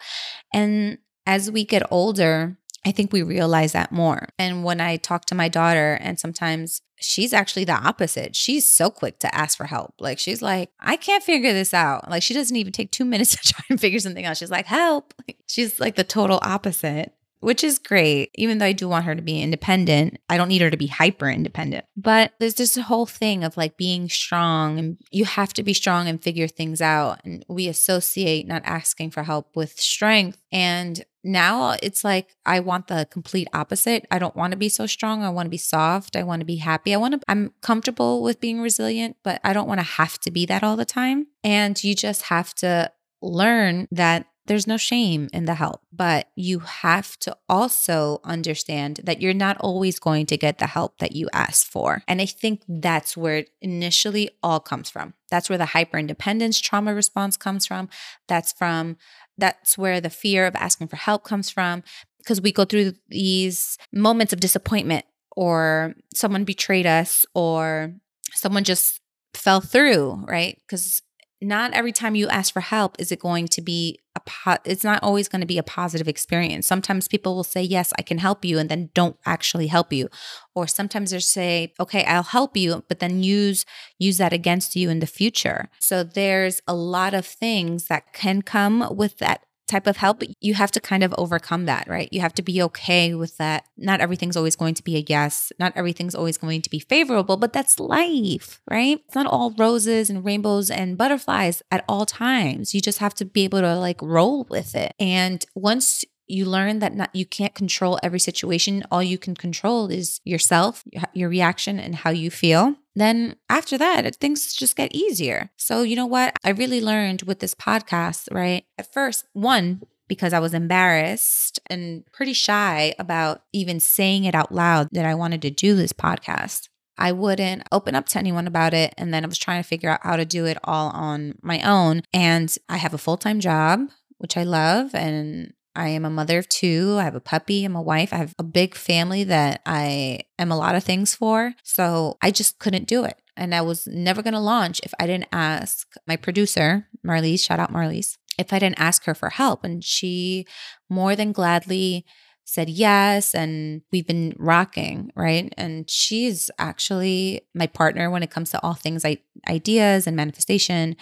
And 0.53 0.99
as 1.27 1.51
we 1.51 1.65
get 1.65 1.91
older, 1.91 2.59
I 2.87 2.93
think 2.93 3.13
we 3.13 3.23
realize 3.23 3.73
that 3.73 3.93
more. 3.93 4.29
And 4.39 4.63
when 4.63 4.81
I 4.81 4.97
talk 4.97 5.25
to 5.27 5.35
my 5.35 5.49
daughter, 5.49 5.99
and 6.03 6.21
sometimes 6.21 6.83
she's 7.01 7.33
actually 7.33 7.65
the 7.65 7.73
opposite. 7.73 8.37
She's 8.37 8.67
so 8.67 8.91
quick 8.91 9.19
to 9.21 9.35
ask 9.35 9.57
for 9.57 9.65
help. 9.65 9.95
Like 10.01 10.19
she's 10.19 10.43
like, 10.43 10.71
I 10.81 10.97
can't 10.97 11.23
figure 11.23 11.53
this 11.53 11.75
out. 11.75 12.11
Like 12.11 12.23
she 12.23 12.35
doesn't 12.35 12.57
even 12.57 12.73
take 12.73 12.91
two 12.91 13.05
minutes 13.05 13.31
to 13.37 13.53
try 13.53 13.65
and 13.71 13.81
figure 13.81 13.99
something 13.99 14.25
out. 14.25 14.37
She's 14.37 14.51
like, 14.51 14.67
help. 14.67 15.15
She's 15.47 15.79
like 15.79 15.95
the 15.97 16.05
total 16.05 16.41
opposite 16.43 17.13
which 17.45 17.63
is 17.63 17.79
great. 17.79 18.31
Even 18.37 18.57
though 18.57 18.65
I 18.65 18.73
do 18.73 18.89
want 18.89 19.05
her 19.05 19.15
to 19.15 19.21
be 19.21 19.43
independent, 19.43 20.19
I 20.31 20.39
don't 20.39 20.49
need 20.49 20.63
her 20.63 20.71
to 20.71 20.79
be 20.79 20.87
hyper 20.87 21.29
independent. 21.29 21.85
But 21.95 22.33
there's 22.41 22.55
this 22.55 22.75
whole 22.77 23.05
thing 23.05 23.45
of 23.45 23.59
like 23.59 23.77
being 23.77 24.09
strong 24.09 24.79
and 24.79 24.97
you 25.11 25.27
have 25.27 25.53
to 25.55 25.63
be 25.63 25.75
strong 25.75 26.09
and 26.09 26.23
figure 26.23 26.49
things 26.49 26.81
out. 26.81 27.21
And 27.23 27.45
we 27.47 27.69
associate 27.69 28.47
not 28.47 28.63
asking 28.65 29.11
for 29.11 29.25
help 29.25 29.55
with 29.55 29.79
strength. 29.79 30.39
And 30.51 31.05
now 31.23 31.77
it's 31.83 32.03
like 32.03 32.35
I 32.47 32.61
want 32.61 32.87
the 32.87 33.07
complete 33.11 33.49
opposite. 33.53 34.07
I 34.11 34.19
don't 34.19 34.37
want 34.37 34.53
to 34.53 34.59
be 34.59 34.71
so 34.71 34.87
strong. 34.87 35.23
I 35.23 35.29
want 35.29 35.45
to 35.45 35.51
be 35.51 35.59
soft. 35.59 36.17
I 36.17 36.23
want 36.23 36.41
to 36.41 36.47
be 36.47 36.57
happy. 36.57 36.95
I 36.95 36.97
want 36.97 37.13
to 37.13 37.21
I'm 37.29 37.53
comfortable 37.61 38.23
with 38.23 38.41
being 38.41 38.63
resilient, 38.63 39.17
but 39.23 39.43
I 39.45 39.53
don't 39.53 39.69
want 39.69 39.81
to 39.81 39.87
have 39.87 40.19
to 40.21 40.31
be 40.31 40.47
that 40.47 40.63
all 40.65 40.77
the 40.77 40.87
time. 40.87 41.27
And 41.43 41.83
you 41.85 41.95
just 41.95 42.23
have 42.23 42.55
to 42.57 42.91
learn 43.21 43.89
that 43.91 44.27
there's 44.47 44.67
no 44.67 44.77
shame 44.77 45.29
in 45.33 45.47
the 45.47 45.55
help, 45.55 45.81
but 45.93 46.29
you 46.37 46.59
have 46.61 47.19
to 47.21 47.37
also 47.49 48.21
understand 48.25 49.01
that 49.05 49.21
you're 49.21 49.33
not 49.35 49.57
always 49.59 49.99
going 49.99 50.27
to 50.27 50.37
get 50.37 50.59
the 50.59 50.67
help 50.67 50.99
that 50.99 51.13
you 51.13 51.29
asked 51.33 51.67
for. 51.67 52.03
And 52.07 52.21
I 52.21 52.27
think 52.27 52.63
that's 52.69 53.17
where 53.17 53.39
it 53.39 53.51
initially 53.63 54.31
all 54.43 54.61
comes 54.61 54.91
from. 54.91 55.15
That's 55.31 55.49
where 55.49 55.59
the 55.59 55.67
hyper 55.67 55.99
independence 55.99 56.61
trauma 56.61 56.95
response 56.95 57.37
comes 57.37 57.67
from. 57.67 57.89
That's 58.29 58.53
from 58.53 58.97
that's 59.39 59.77
where 59.77 60.01
the 60.01 60.11
fear 60.11 60.47
of 60.47 60.55
asking 60.55 60.89
for 60.89 60.97
help 60.97 61.25
comes 61.25 61.51
from 61.51 61.83
because 62.19 62.41
we 62.41 62.53
go 62.53 62.65
through 62.65 62.93
these 63.09 63.77
moments 63.93 64.33
of 64.33 64.41
disappointment 64.41 65.05
or 65.37 65.95
someone 66.15 66.45
betrayed 66.45 66.87
us 66.87 67.27
or 67.35 67.95
someone 68.33 68.65
just 68.65 69.01
fell 69.35 69.61
through, 69.61 70.25
right? 70.27 70.61
Because 70.67 71.03
not 71.41 71.73
every 71.73 71.93
time 71.93 72.15
you 72.15 72.29
ask 72.29 72.53
for 72.53 72.61
help 72.61 72.97
is 72.99 73.13
it 73.13 73.19
going 73.19 73.49
to 73.49 73.61
be 73.61 74.01
a 74.17 74.21
po- 74.21 74.63
it's 74.65 74.85
not 74.85 75.03
always 75.03 75.29
going 75.29 75.41
to 75.41 75.47
be 75.47 75.59
a 75.59 75.63
positive 75.63 76.09
experience. 76.09 76.67
Sometimes 76.67 77.09
people 77.09 77.35
will 77.35 77.45
say 77.45 77.63
yes, 77.63 77.93
I 77.99 78.03
can 78.03 78.19
help 78.19 78.45
you 78.45 78.59
and 78.59 78.69
then 78.69 78.91
don't 78.95 79.17
actually 79.27 79.67
help 79.67 79.93
you. 79.93 80.09
Or 80.55 80.67
sometimes 80.67 81.11
they 81.11 81.19
say, 81.19 81.73
"Okay, 81.81 82.05
I'll 82.05 82.23
help 82.23 82.57
you," 82.57 82.85
but 82.89 83.01
then 83.01 83.23
use 83.23 83.65
use 83.99 84.19
that 84.19 84.33
against 84.33 84.77
you 84.77 84.89
in 84.89 85.01
the 85.01 85.07
future. 85.07 85.69
So 85.81 86.05
there's 86.05 86.61
a 86.69 86.75
lot 86.75 87.15
of 87.15 87.27
things 87.27 87.87
that 87.89 88.13
can 88.13 88.43
come 88.43 88.89
with 88.97 89.19
that 89.19 89.43
type 89.67 89.87
of 89.87 89.97
help, 89.97 90.23
you 90.41 90.55
have 90.55 90.71
to 90.73 90.81
kind 90.81 91.03
of 91.03 91.15
overcome 91.17 91.67
that, 91.67 91.89
right? 91.89 92.09
You 92.13 92.21
have 92.21 92.35
to 92.35 92.43
be 92.43 92.63
okay 92.63 93.15
with 93.15 93.37
that. 93.39 93.67
Not 93.77 94.01
everything's 94.01 94.37
always 94.37 94.57
going 94.57 94.75
to 94.75 94.85
be 94.85 94.97
a 94.97 95.05
yes. 95.09 95.53
Not 95.59 95.73
everything's 95.77 96.15
always 96.15 96.39
going 96.39 96.63
to 96.63 96.71
be 96.71 96.79
favorable, 96.79 97.37
but 97.37 97.53
that's 97.53 97.81
life, 97.81 98.61
right? 98.71 99.01
It's 99.07 99.15
not 99.15 99.27
all 99.27 99.53
roses 99.53 100.11
and 100.11 100.25
rainbows 100.25 100.71
and 100.71 100.99
butterflies 100.99 101.63
at 101.71 101.85
all 101.89 102.07
times. 102.07 102.75
You 102.75 102.81
just 102.81 102.99
have 102.99 103.15
to 103.15 103.25
be 103.25 103.45
able 103.45 103.61
to 103.61 103.77
like 103.77 104.01
roll 104.03 104.45
with 104.51 104.75
it. 104.75 104.95
And 104.99 105.45
once 105.55 106.05
you 106.27 106.47
learn 106.47 106.79
that 106.79 106.95
not, 106.95 107.15
you 107.15 107.27
can't 107.27 107.55
control 107.55 107.99
every 108.03 108.21
situation. 108.21 108.85
All 108.91 109.03
you 109.03 109.19
can 109.19 109.35
control 109.35 109.91
is 109.91 110.21
yourself, 110.25 110.85
your 111.13 111.29
reaction, 111.29 111.79
and 111.79 111.95
how 111.95 112.11
you 112.11 112.31
feel. 112.31 112.77
Then 112.95 113.37
after 113.49 113.77
that, 113.79 114.17
things 114.17 114.55
just 114.55 114.77
get 114.77 114.95
easier. 114.95 115.51
So, 115.57 115.83
you 115.83 115.97
know 115.97 116.07
what? 116.07 116.35
I 116.45 116.51
really 116.51 116.81
learned 116.81 117.23
with 117.23 117.41
this 117.41 117.55
podcast, 117.55 118.33
right? 118.33 118.65
At 118.79 118.93
first, 118.93 119.25
one, 119.33 119.83
because 120.09 120.33
I 120.33 120.39
was 120.39 120.55
embarrassed 120.55 121.59
and 121.67 122.05
pretty 122.13 122.35
shy 122.35 122.95
about 122.99 123.43
even 123.53 123.81
saying 123.81 124.25
it 124.25 124.35
out 124.35 124.53
loud 124.53 124.89
that 124.93 125.07
I 125.07 125.15
wanted 125.15 125.43
to 125.43 125.51
do 125.51 125.75
this 125.75 125.93
podcast. 125.93 126.69
I 126.97 127.11
wouldn't 127.11 127.65
open 127.73 127.95
up 127.95 128.07
to 128.11 128.19
anyone 128.19 128.47
about 128.47 128.75
it. 128.75 128.95
And 128.97 129.13
then 129.13 129.25
I 129.25 129.29
was 129.29 129.39
trying 129.39 129.63
to 129.63 129.69
figure 129.69 129.91
out 129.91 130.01
how 130.03 130.17
to 130.17 130.25
do 130.25 130.45
it 130.45 130.59
all 130.63 130.91
on 130.91 131.35
my 131.43 131.61
own. 131.63 132.03
And 132.13 132.55
I 132.69 132.77
have 132.77 132.95
a 132.95 132.99
full 132.99 133.17
time 133.17 133.41
job, 133.41 133.89
which 134.19 134.37
I 134.37 134.45
love. 134.45 134.95
And 134.95 135.55
I 135.77 135.89
am 135.89 136.05
a 136.05 136.11
mother 136.11 136.39
of 136.39 136.49
two. 136.49 136.97
I 136.99 137.05
have 137.05 137.15
a 137.15 137.21
puppy. 137.21 137.65
I'm 137.65 137.77
a 137.77 137.83
wife. 137.83 138.13
I 138.13 138.17
have 138.17 138.35
a 138.39 138.45
big 138.45 138.75
family 138.75 139.25
that 139.25 139.61
I 139.67 140.21
am 140.39 140.53
a 140.53 140.57
lot 140.57 140.75
of 140.75 140.85
things 140.85 141.15
for. 141.15 141.55
So 141.63 142.17
I 142.23 142.31
just 142.31 142.59
couldn't 142.59 142.87
do 142.87 143.05
it. 143.05 143.21
And 143.37 143.55
I 143.55 143.63
was 143.63 143.87
never 143.87 144.23
going 144.23 144.35
to 144.35 144.41
launch 144.41 144.81
if 144.85 144.95
I 145.01 145.07
didn't 145.07 145.29
ask 145.33 145.89
my 146.07 146.17
producer, 146.17 146.87
Marlise, 147.05 147.45
shout 147.45 147.59
out 147.59 147.73
Marlise, 147.73 148.17
if 148.39 148.53
I 148.53 148.61
didn't 148.61 148.79
ask 148.79 149.05
her 149.05 149.15
for 149.15 149.31
help. 149.31 149.65
And 149.65 149.83
she 149.83 150.47
more 150.89 151.17
than 151.17 151.33
gladly 151.33 152.05
said 152.45 152.69
yes 152.69 153.35
and 153.35 153.81
we've 153.91 154.07
been 154.07 154.35
rocking 154.39 155.11
right 155.17 155.53
and 155.57 155.89
she's 155.89 156.51
actually 156.59 157.41
my 157.55 157.67
partner 157.67 158.11
when 158.11 158.23
it 158.23 158.31
comes 158.31 158.51
to 158.51 158.63
all 158.63 158.75
things 158.75 159.03
like 159.03 159.23
ideas 159.49 160.07
and 160.07 160.15
manifestation 160.15 160.95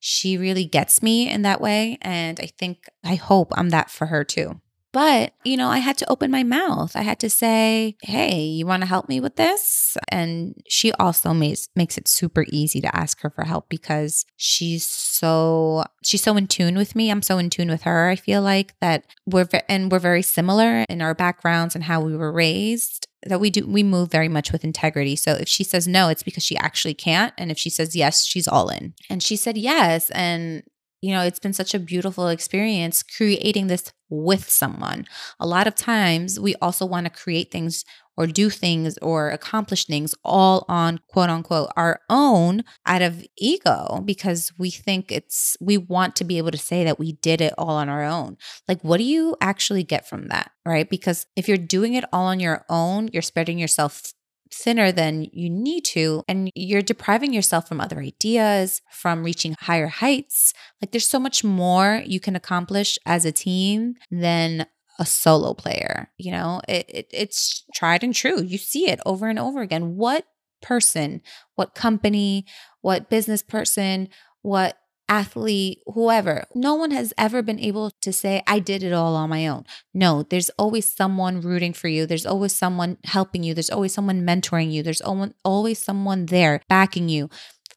she 0.00 0.36
really 0.36 0.64
gets 0.64 1.02
me 1.02 1.28
in 1.28 1.42
that 1.42 1.60
way 1.60 1.98
and 2.02 2.40
i 2.40 2.46
think 2.46 2.88
i 3.04 3.14
hope 3.14 3.52
i'm 3.56 3.70
that 3.70 3.90
for 3.90 4.06
her 4.06 4.24
too 4.24 4.60
but, 4.92 5.34
you 5.44 5.56
know, 5.56 5.68
I 5.68 5.78
had 5.78 5.98
to 5.98 6.10
open 6.10 6.30
my 6.30 6.42
mouth. 6.42 6.96
I 6.96 7.02
had 7.02 7.20
to 7.20 7.28
say, 7.28 7.96
hey, 8.02 8.40
you 8.40 8.64
want 8.66 8.82
to 8.82 8.88
help 8.88 9.08
me 9.08 9.20
with 9.20 9.36
this? 9.36 9.98
And 10.08 10.54
she 10.66 10.92
also 10.92 11.34
makes 11.34 11.68
makes 11.76 11.98
it 11.98 12.08
super 12.08 12.46
easy 12.48 12.80
to 12.80 12.96
ask 12.96 13.20
her 13.20 13.30
for 13.30 13.44
help 13.44 13.68
because 13.68 14.24
she's 14.36 14.86
so 14.86 15.84
she's 16.02 16.22
so 16.22 16.36
in 16.36 16.46
tune 16.46 16.76
with 16.76 16.96
me. 16.96 17.10
I'm 17.10 17.22
so 17.22 17.36
in 17.38 17.50
tune 17.50 17.68
with 17.68 17.82
her. 17.82 18.08
I 18.08 18.16
feel 18.16 18.40
like 18.40 18.74
that 18.80 19.04
we're 19.26 19.48
and 19.68 19.92
we're 19.92 19.98
very 19.98 20.22
similar 20.22 20.84
in 20.88 21.02
our 21.02 21.14
backgrounds 21.14 21.74
and 21.74 21.84
how 21.84 22.00
we 22.00 22.16
were 22.16 22.32
raised 22.32 23.07
that 23.26 23.40
we 23.40 23.50
do 23.50 23.66
we 23.66 23.82
move 23.82 24.10
very 24.10 24.28
much 24.28 24.52
with 24.52 24.64
integrity. 24.64 25.16
So 25.16 25.32
if 25.32 25.48
she 25.48 25.64
says 25.64 25.88
no, 25.88 26.08
it's 26.08 26.22
because 26.22 26.44
she 26.44 26.56
actually 26.56 26.94
can't 26.94 27.34
and 27.36 27.50
if 27.50 27.58
she 27.58 27.70
says 27.70 27.96
yes, 27.96 28.24
she's 28.24 28.48
all 28.48 28.68
in. 28.68 28.94
And 29.10 29.22
she 29.22 29.36
said 29.36 29.56
yes 29.56 30.10
and 30.10 30.62
you 31.00 31.12
know, 31.12 31.22
it's 31.22 31.38
been 31.38 31.52
such 31.52 31.74
a 31.74 31.78
beautiful 31.78 32.28
experience 32.28 33.04
creating 33.04 33.68
this 33.68 33.92
with 34.08 34.48
someone. 34.48 35.06
A 35.38 35.46
lot 35.46 35.66
of 35.66 35.74
times 35.74 36.40
we 36.40 36.56
also 36.56 36.84
want 36.84 37.06
to 37.06 37.10
create 37.10 37.50
things 37.52 37.84
or 38.18 38.26
do 38.26 38.50
things 38.50 38.98
or 38.98 39.30
accomplish 39.30 39.86
things 39.86 40.12
all 40.24 40.64
on 40.68 40.98
quote 41.08 41.30
unquote 41.30 41.70
our 41.76 42.00
own 42.10 42.64
out 42.84 43.00
of 43.00 43.24
ego 43.38 44.02
because 44.04 44.52
we 44.58 44.70
think 44.70 45.12
it's, 45.12 45.56
we 45.60 45.78
want 45.78 46.16
to 46.16 46.24
be 46.24 46.36
able 46.36 46.50
to 46.50 46.58
say 46.58 46.82
that 46.82 46.98
we 46.98 47.12
did 47.12 47.40
it 47.40 47.54
all 47.56 47.70
on 47.76 47.88
our 47.88 48.02
own. 48.02 48.36
Like, 48.66 48.82
what 48.82 48.96
do 48.96 49.04
you 49.04 49.36
actually 49.40 49.84
get 49.84 50.08
from 50.08 50.26
that? 50.28 50.50
Right. 50.66 50.90
Because 50.90 51.26
if 51.36 51.46
you're 51.46 51.56
doing 51.56 51.94
it 51.94 52.04
all 52.12 52.26
on 52.26 52.40
your 52.40 52.64
own, 52.68 53.08
you're 53.12 53.22
spreading 53.22 53.56
yourself 53.56 54.12
thinner 54.52 54.90
than 54.90 55.28
you 55.32 55.48
need 55.48 55.84
to. 55.84 56.24
And 56.26 56.50
you're 56.56 56.82
depriving 56.82 57.32
yourself 57.32 57.68
from 57.68 57.80
other 57.80 58.00
ideas, 58.00 58.82
from 58.90 59.22
reaching 59.22 59.54
higher 59.60 59.86
heights. 59.86 60.52
Like 60.82 60.90
there's 60.90 61.08
so 61.08 61.20
much 61.20 61.44
more 61.44 62.02
you 62.04 62.18
can 62.18 62.34
accomplish 62.34 62.98
as 63.06 63.24
a 63.24 63.32
team 63.32 63.94
than 64.10 64.66
a 64.98 65.06
solo 65.06 65.54
player. 65.54 66.10
You 66.18 66.32
know, 66.32 66.60
it, 66.68 66.86
it, 66.88 67.06
it's 67.12 67.64
tried 67.74 68.02
and 68.04 68.14
true. 68.14 68.42
You 68.42 68.58
see 68.58 68.88
it 68.88 69.00
over 69.06 69.28
and 69.28 69.38
over 69.38 69.60
again. 69.60 69.96
What 69.96 70.26
person, 70.60 71.22
what 71.54 71.74
company, 71.74 72.44
what 72.80 73.08
business 73.08 73.42
person, 73.42 74.08
what 74.42 74.76
athlete, 75.08 75.78
whoever. 75.86 76.44
No 76.54 76.74
one 76.74 76.90
has 76.90 77.14
ever 77.16 77.40
been 77.42 77.58
able 77.58 77.92
to 78.02 78.12
say, 78.12 78.42
I 78.46 78.58
did 78.58 78.82
it 78.82 78.92
all 78.92 79.16
on 79.16 79.30
my 79.30 79.46
own. 79.46 79.64
No, 79.94 80.22
there's 80.22 80.50
always 80.58 80.86
someone 80.86 81.40
rooting 81.40 81.72
for 81.72 81.88
you. 81.88 82.04
There's 82.04 82.26
always 82.26 82.54
someone 82.54 82.98
helping 83.04 83.42
you. 83.42 83.54
There's 83.54 83.70
always 83.70 83.94
someone 83.94 84.26
mentoring 84.26 84.70
you. 84.70 84.82
There's 84.82 85.00
always 85.00 85.78
someone 85.78 86.26
there 86.26 86.60
backing 86.68 87.08
you, 87.08 87.30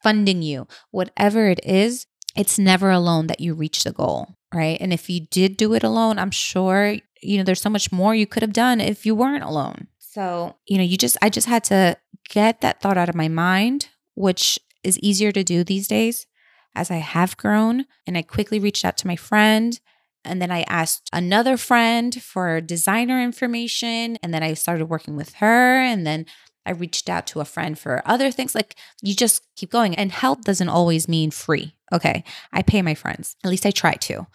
funding 0.04 0.42
you. 0.42 0.68
Whatever 0.92 1.48
it 1.48 1.62
is, 1.64 2.06
it's 2.36 2.60
never 2.60 2.92
alone 2.92 3.28
that 3.28 3.40
you 3.40 3.54
reach 3.54 3.84
the 3.84 3.92
goal, 3.94 4.36
right? 4.54 4.78
And 4.82 4.92
if 4.92 5.10
you 5.10 5.22
did 5.22 5.56
do 5.56 5.74
it 5.74 5.84
alone, 5.84 6.20
I'm 6.20 6.32
sure, 6.32 6.98
you 7.22 7.38
know, 7.38 7.44
there's 7.44 7.62
so 7.62 7.70
much 7.70 7.92
more 7.92 8.16
you 8.16 8.28
could 8.28 8.44
have 8.44 8.54
done 8.54 8.82
if 8.82 9.06
you 9.06 9.16
weren't 9.16 9.44
alone. 9.44 9.88
So, 10.00 10.56
you 10.68 10.78
know, 10.78 10.84
you 10.84 10.98
just, 10.98 11.18
I 11.22 11.30
just 11.30 11.48
had 11.48 11.64
to 11.66 11.98
get 12.30 12.62
that 12.62 12.82
thought 12.82 12.98
out 12.98 13.10
of 13.10 13.16
my 13.16 13.28
mind, 13.28 13.90
which 14.16 14.60
is 14.84 15.00
easier 15.00 15.32
to 15.32 15.44
do 15.44 15.64
these 15.64 15.88
days 15.88 16.28
as 16.76 16.92
I 16.92 16.98
have 16.98 17.38
grown. 17.38 17.86
And 18.06 18.18
I 18.18 18.22
quickly 18.22 18.60
reached 18.60 18.84
out 18.84 18.98
to 18.98 19.08
my 19.08 19.16
friend. 19.16 19.80
And 20.24 20.42
then 20.42 20.52
I 20.52 20.62
asked 20.64 21.10
another 21.14 21.58
friend 21.58 22.22
for 22.22 22.62
designer 22.62 23.22
information. 23.22 24.18
And 24.22 24.34
then 24.34 24.44
I 24.44 24.54
started 24.54 24.86
working 24.86 25.16
with 25.16 25.34
her. 25.36 25.80
And 25.80 26.06
then 26.06 26.26
I 26.66 26.72
reached 26.72 27.10
out 27.10 27.26
to 27.28 27.40
a 27.40 27.46
friend 27.46 27.78
for 27.78 28.02
other 28.06 28.32
things. 28.32 28.54
Like 28.54 28.76
you 29.02 29.16
just 29.16 29.44
keep 29.56 29.72
going. 29.72 29.96
And 29.96 30.12
help 30.12 30.42
doesn't 30.42 30.70
always 30.70 31.08
mean 31.08 31.32
free. 31.32 31.76
Okay. 31.92 32.24
I 32.54 32.62
pay 32.62 32.82
my 32.82 32.96
friends, 32.96 33.36
at 33.44 33.50
least 33.50 33.66
I 33.66 33.72
try 33.72 33.94
to. 33.94 34.28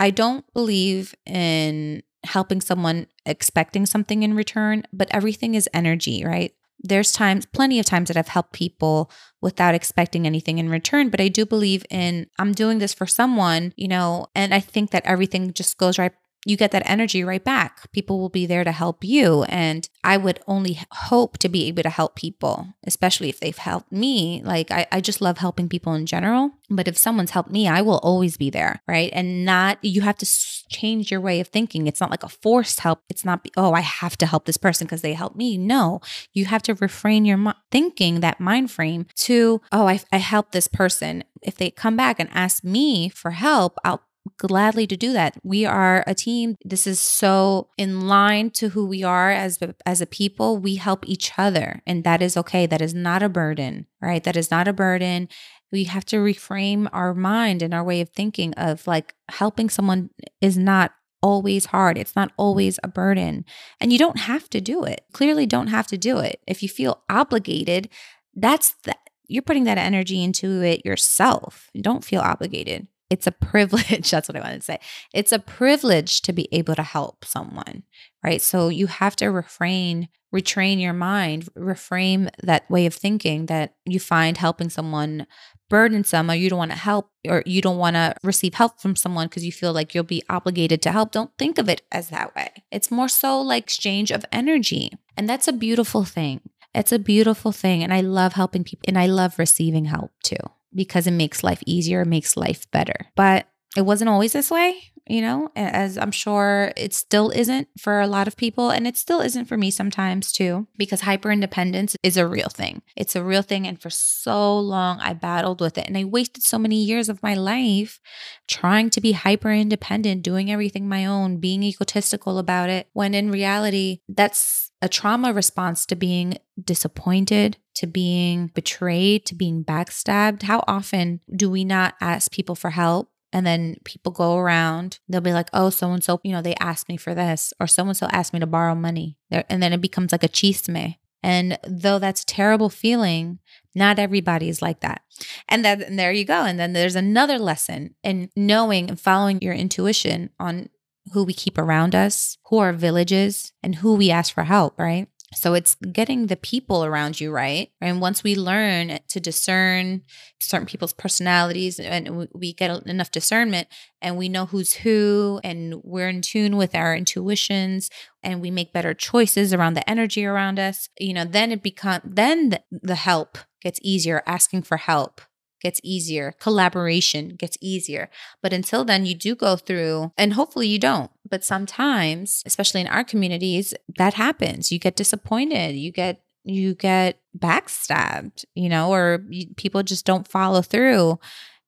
I 0.00 0.10
don't 0.10 0.44
believe 0.54 1.14
in 1.26 2.02
helping 2.28 2.60
someone 2.60 3.06
expecting 3.26 3.86
something 3.86 4.22
in 4.22 4.34
return, 4.34 4.84
but 4.92 5.08
everything 5.10 5.54
is 5.54 5.68
energy, 5.74 6.24
right? 6.24 6.52
there's 6.80 7.12
times, 7.12 7.46
plenty 7.46 7.78
of 7.78 7.86
times 7.86 8.08
that 8.08 8.16
I've 8.16 8.28
helped 8.28 8.52
people 8.52 9.10
without 9.40 9.74
expecting 9.74 10.26
anything 10.26 10.58
in 10.58 10.70
return. 10.70 11.08
But 11.08 11.20
I 11.20 11.28
do 11.28 11.44
believe 11.44 11.84
in 11.90 12.26
I'm 12.38 12.52
doing 12.52 12.78
this 12.78 12.94
for 12.94 13.06
someone, 13.06 13.72
you 13.76 13.88
know, 13.88 14.26
and 14.34 14.54
I 14.54 14.60
think 14.60 14.90
that 14.90 15.04
everything 15.04 15.52
just 15.52 15.76
goes 15.78 15.98
right 15.98 16.12
you 16.48 16.56
get 16.56 16.70
that 16.70 16.82
energy 16.86 17.22
right 17.22 17.44
back. 17.44 17.92
People 17.92 18.18
will 18.18 18.30
be 18.30 18.46
there 18.46 18.64
to 18.64 18.72
help 18.72 19.04
you. 19.04 19.42
And 19.44 19.86
I 20.02 20.16
would 20.16 20.40
only 20.46 20.80
hope 20.90 21.36
to 21.38 21.48
be 21.48 21.68
able 21.68 21.82
to 21.82 21.90
help 21.90 22.16
people, 22.16 22.68
especially 22.86 23.28
if 23.28 23.38
they've 23.38 23.56
helped 23.56 23.92
me. 23.92 24.40
Like, 24.42 24.70
I, 24.70 24.86
I 24.90 25.02
just 25.02 25.20
love 25.20 25.36
helping 25.36 25.68
people 25.68 25.92
in 25.92 26.06
general. 26.06 26.52
But 26.70 26.88
if 26.88 26.96
someone's 26.96 27.32
helped 27.32 27.50
me, 27.50 27.68
I 27.68 27.82
will 27.82 27.98
always 27.98 28.38
be 28.38 28.48
there. 28.48 28.80
Right. 28.88 29.10
And 29.12 29.44
not, 29.44 29.78
you 29.82 30.00
have 30.00 30.16
to 30.18 30.26
change 30.70 31.10
your 31.10 31.20
way 31.20 31.40
of 31.40 31.48
thinking. 31.48 31.86
It's 31.86 32.00
not 32.00 32.10
like 32.10 32.22
a 32.22 32.30
forced 32.30 32.80
help. 32.80 33.02
It's 33.10 33.26
not, 33.26 33.46
oh, 33.58 33.74
I 33.74 33.80
have 33.80 34.16
to 34.16 34.26
help 34.26 34.46
this 34.46 34.56
person 34.56 34.86
because 34.86 35.02
they 35.02 35.12
helped 35.12 35.36
me. 35.36 35.58
No, 35.58 36.00
you 36.32 36.46
have 36.46 36.62
to 36.62 36.74
refrain 36.74 37.26
your 37.26 37.54
thinking, 37.70 38.20
that 38.20 38.40
mind 38.40 38.70
frame 38.70 39.06
to, 39.16 39.60
oh, 39.70 39.86
I, 39.86 40.00
I 40.10 40.16
helped 40.16 40.52
this 40.52 40.68
person. 40.68 41.24
If 41.42 41.56
they 41.56 41.70
come 41.70 41.96
back 41.96 42.18
and 42.18 42.30
ask 42.32 42.64
me 42.64 43.10
for 43.10 43.32
help, 43.32 43.78
I'll 43.84 44.02
gladly 44.36 44.86
to 44.86 44.96
do 44.96 45.12
that. 45.12 45.36
We 45.42 45.64
are 45.64 46.04
a 46.06 46.14
team. 46.14 46.56
This 46.64 46.86
is 46.86 47.00
so 47.00 47.68
in 47.76 48.08
line 48.08 48.50
to 48.50 48.70
who 48.70 48.86
we 48.86 49.02
are 49.02 49.30
as 49.30 49.58
as 49.86 50.00
a 50.00 50.06
people. 50.06 50.58
We 50.58 50.76
help 50.76 51.08
each 51.08 51.32
other 51.38 51.82
and 51.86 52.04
that 52.04 52.22
is 52.22 52.36
okay. 52.36 52.66
That 52.66 52.82
is 52.82 52.94
not 52.94 53.22
a 53.22 53.28
burden, 53.28 53.86
right? 54.00 54.22
That 54.22 54.36
is 54.36 54.50
not 54.50 54.68
a 54.68 54.72
burden. 54.72 55.28
We 55.70 55.84
have 55.84 56.04
to 56.06 56.16
reframe 56.16 56.88
our 56.92 57.14
mind 57.14 57.62
and 57.62 57.74
our 57.74 57.84
way 57.84 58.00
of 58.00 58.10
thinking 58.10 58.54
of 58.54 58.86
like 58.86 59.14
helping 59.28 59.70
someone 59.70 60.10
is 60.40 60.56
not 60.56 60.92
always 61.22 61.66
hard. 61.66 61.98
It's 61.98 62.16
not 62.16 62.32
always 62.36 62.78
a 62.82 62.88
burden. 62.88 63.44
And 63.80 63.92
you 63.92 63.98
don't 63.98 64.20
have 64.20 64.48
to 64.50 64.60
do 64.60 64.84
it. 64.84 65.04
Clearly 65.12 65.46
don't 65.46 65.66
have 65.66 65.86
to 65.88 65.98
do 65.98 66.18
it. 66.18 66.40
If 66.46 66.62
you 66.62 66.68
feel 66.68 67.02
obligated, 67.08 67.88
that's 68.34 68.74
that 68.84 68.98
you're 69.26 69.42
putting 69.42 69.64
that 69.64 69.78
energy 69.78 70.22
into 70.22 70.62
it 70.62 70.84
yourself. 70.86 71.70
Don't 71.78 72.04
feel 72.04 72.20
obligated 72.20 72.86
it's 73.10 73.26
a 73.26 73.32
privilege. 73.32 74.10
That's 74.10 74.28
what 74.28 74.36
I 74.36 74.40
wanted 74.40 74.60
to 74.60 74.64
say. 74.64 74.80
It's 75.14 75.32
a 75.32 75.38
privilege 75.38 76.22
to 76.22 76.32
be 76.32 76.48
able 76.52 76.74
to 76.74 76.82
help 76.82 77.24
someone, 77.24 77.84
right? 78.22 78.42
So 78.42 78.68
you 78.68 78.86
have 78.86 79.16
to 79.16 79.28
refrain, 79.28 80.08
retrain 80.34 80.80
your 80.80 80.92
mind, 80.92 81.48
reframe 81.56 82.30
that 82.42 82.70
way 82.70 82.86
of 82.86 82.94
thinking 82.94 83.46
that 83.46 83.74
you 83.84 83.98
find 83.98 84.36
helping 84.36 84.70
someone 84.70 85.26
burdensome 85.70 86.30
or 86.30 86.34
you 86.34 86.48
don't 86.48 86.58
want 86.58 86.70
to 86.70 86.78
help 86.78 87.10
or 87.26 87.42
you 87.44 87.60
don't 87.60 87.76
want 87.76 87.94
to 87.94 88.14
receive 88.22 88.54
help 88.54 88.80
from 88.80 88.96
someone 88.96 89.28
because 89.28 89.44
you 89.44 89.52
feel 89.52 89.72
like 89.72 89.94
you'll 89.94 90.04
be 90.04 90.22
obligated 90.28 90.80
to 90.82 90.92
help. 90.92 91.12
Don't 91.12 91.30
think 91.38 91.58
of 91.58 91.68
it 91.68 91.82
as 91.92 92.08
that 92.08 92.34
way. 92.34 92.64
It's 92.70 92.90
more 92.90 93.08
so 93.08 93.40
like 93.40 93.64
exchange 93.64 94.10
of 94.10 94.24
energy. 94.32 94.92
And 95.16 95.28
that's 95.28 95.48
a 95.48 95.52
beautiful 95.52 96.04
thing. 96.04 96.40
It's 96.74 96.92
a 96.92 96.98
beautiful 96.98 97.52
thing. 97.52 97.82
And 97.82 97.92
I 97.92 98.00
love 98.00 98.34
helping 98.34 98.64
people 98.64 98.84
and 98.88 98.98
I 98.98 99.06
love 99.06 99.38
receiving 99.38 99.86
help 99.86 100.12
too 100.22 100.36
because 100.78 101.06
it 101.06 101.10
makes 101.10 101.44
life 101.44 101.62
easier, 101.66 102.06
makes 102.06 102.36
life 102.36 102.70
better. 102.70 102.94
But 103.14 103.46
it 103.78 103.86
wasn't 103.86 104.10
always 104.10 104.32
this 104.32 104.50
way, 104.50 104.74
you 105.06 105.20
know, 105.20 105.52
as 105.54 105.96
I'm 105.96 106.10
sure 106.10 106.72
it 106.76 106.92
still 106.92 107.30
isn't 107.30 107.68
for 107.78 108.00
a 108.00 108.08
lot 108.08 108.26
of 108.26 108.36
people. 108.36 108.70
And 108.70 108.88
it 108.88 108.96
still 108.96 109.20
isn't 109.20 109.44
for 109.44 109.56
me 109.56 109.70
sometimes 109.70 110.32
too, 110.32 110.66
because 110.76 111.02
hyper 111.02 111.30
independence 111.30 111.94
is 112.02 112.16
a 112.16 112.26
real 112.26 112.48
thing. 112.48 112.82
It's 112.96 113.14
a 113.14 113.22
real 113.22 113.42
thing. 113.42 113.68
And 113.68 113.80
for 113.80 113.88
so 113.88 114.58
long, 114.58 114.98
I 114.98 115.12
battled 115.12 115.60
with 115.60 115.78
it. 115.78 115.86
And 115.86 115.96
I 115.96 116.02
wasted 116.02 116.42
so 116.42 116.58
many 116.58 116.82
years 116.82 117.08
of 117.08 117.22
my 117.22 117.34
life 117.34 118.00
trying 118.48 118.90
to 118.90 119.00
be 119.00 119.12
hyper 119.12 119.52
independent, 119.52 120.24
doing 120.24 120.50
everything 120.50 120.88
my 120.88 121.06
own, 121.06 121.36
being 121.36 121.62
egotistical 121.62 122.36
about 122.36 122.70
it, 122.70 122.88
when 122.94 123.14
in 123.14 123.30
reality, 123.30 124.00
that's 124.08 124.72
a 124.82 124.88
trauma 124.88 125.32
response 125.32 125.86
to 125.86 125.94
being 125.94 126.38
disappointed, 126.60 127.58
to 127.76 127.86
being 127.86 128.48
betrayed, 128.54 129.24
to 129.26 129.36
being 129.36 129.64
backstabbed. 129.64 130.42
How 130.42 130.64
often 130.66 131.20
do 131.32 131.48
we 131.48 131.62
not 131.62 131.94
ask 132.00 132.32
people 132.32 132.56
for 132.56 132.70
help? 132.70 133.12
And 133.32 133.46
then 133.46 133.76
people 133.84 134.10
go 134.10 134.36
around, 134.36 135.00
they'll 135.08 135.20
be 135.20 135.32
like, 135.34 135.50
oh, 135.52 135.70
so 135.70 135.92
and 135.92 136.02
so, 136.02 136.20
you 136.24 136.32
know, 136.32 136.40
they 136.40 136.54
asked 136.60 136.88
me 136.88 136.96
for 136.96 137.14
this, 137.14 137.52
or 137.60 137.66
so 137.66 137.86
and 137.86 137.96
so 137.96 138.06
asked 138.10 138.32
me 138.32 138.40
to 138.40 138.46
borrow 138.46 138.74
money. 138.74 139.18
And 139.30 139.62
then 139.62 139.72
it 139.72 139.82
becomes 139.82 140.12
like 140.12 140.24
a 140.24 140.28
chisme. 140.28 140.96
And 141.22 141.58
though 141.66 141.98
that's 141.98 142.22
a 142.22 142.26
terrible 142.26 142.70
feeling, 142.70 143.40
not 143.74 143.98
everybody 143.98 144.48
is 144.48 144.62
like 144.62 144.80
that. 144.80 145.02
And 145.48 145.64
that 145.64 145.82
and 145.82 145.98
there 145.98 146.12
you 146.12 146.24
go. 146.24 146.44
And 146.44 146.58
then 146.58 146.72
there's 146.72 146.96
another 146.96 147.38
lesson 147.38 147.96
in 148.02 148.30
knowing 148.36 148.88
and 148.88 149.00
following 149.00 149.40
your 149.42 149.54
intuition 149.54 150.30
on 150.38 150.68
who 151.12 151.24
we 151.24 151.32
keep 151.34 151.58
around 151.58 151.94
us, 151.94 152.38
who 152.46 152.58
our 152.58 152.72
villages, 152.72 153.52
and 153.62 153.76
who 153.76 153.94
we 153.94 154.10
ask 154.10 154.32
for 154.32 154.44
help, 154.44 154.78
right? 154.78 155.08
So 155.34 155.52
it's 155.52 155.74
getting 155.74 156.26
the 156.26 156.36
people 156.36 156.84
around 156.84 157.20
you 157.20 157.30
right. 157.30 157.70
And 157.82 158.00
once 158.00 158.24
we 158.24 158.34
learn 158.34 158.98
to 159.08 159.20
discern 159.20 160.02
certain 160.40 160.66
people's 160.66 160.94
personalities 160.94 161.78
and 161.78 162.28
we 162.32 162.54
get 162.54 162.86
enough 162.86 163.10
discernment 163.10 163.68
and 164.00 164.16
we 164.16 164.30
know 164.30 164.46
who's 164.46 164.72
who 164.72 165.38
and 165.44 165.82
we're 165.84 166.08
in 166.08 166.22
tune 166.22 166.56
with 166.56 166.74
our 166.74 166.96
intuitions 166.96 167.90
and 168.22 168.40
we 168.40 168.50
make 168.50 168.72
better 168.72 168.94
choices 168.94 169.52
around 169.52 169.74
the 169.74 169.88
energy 169.88 170.24
around 170.24 170.58
us, 170.58 170.88
you 170.98 171.12
know, 171.12 171.24
then 171.24 171.52
it 171.52 171.62
becomes, 171.62 172.02
then 172.04 172.58
the 172.70 172.94
help 172.94 173.36
gets 173.60 173.78
easier, 173.82 174.22
asking 174.26 174.62
for 174.62 174.78
help 174.78 175.20
gets 175.60 175.80
easier, 175.82 176.34
collaboration 176.40 177.36
gets 177.36 177.56
easier. 177.60 178.10
But 178.42 178.52
until 178.52 178.84
then, 178.84 179.06
you 179.06 179.14
do 179.14 179.34
go 179.34 179.56
through, 179.56 180.12
and 180.16 180.34
hopefully 180.34 180.68
you 180.68 180.78
don't. 180.78 181.10
But 181.28 181.44
sometimes, 181.44 182.42
especially 182.46 182.80
in 182.80 182.86
our 182.86 183.04
communities, 183.04 183.74
that 183.96 184.14
happens. 184.14 184.72
You 184.72 184.78
get 184.78 184.96
disappointed, 184.96 185.76
you 185.76 185.92
get 185.92 186.22
you 186.44 186.74
get 186.74 187.20
backstabbed, 187.38 188.44
you 188.54 188.68
know, 188.68 188.90
or 188.90 189.24
you, 189.28 189.46
people 189.56 189.82
just 189.82 190.06
don't 190.06 190.26
follow 190.26 190.62
through. 190.62 191.18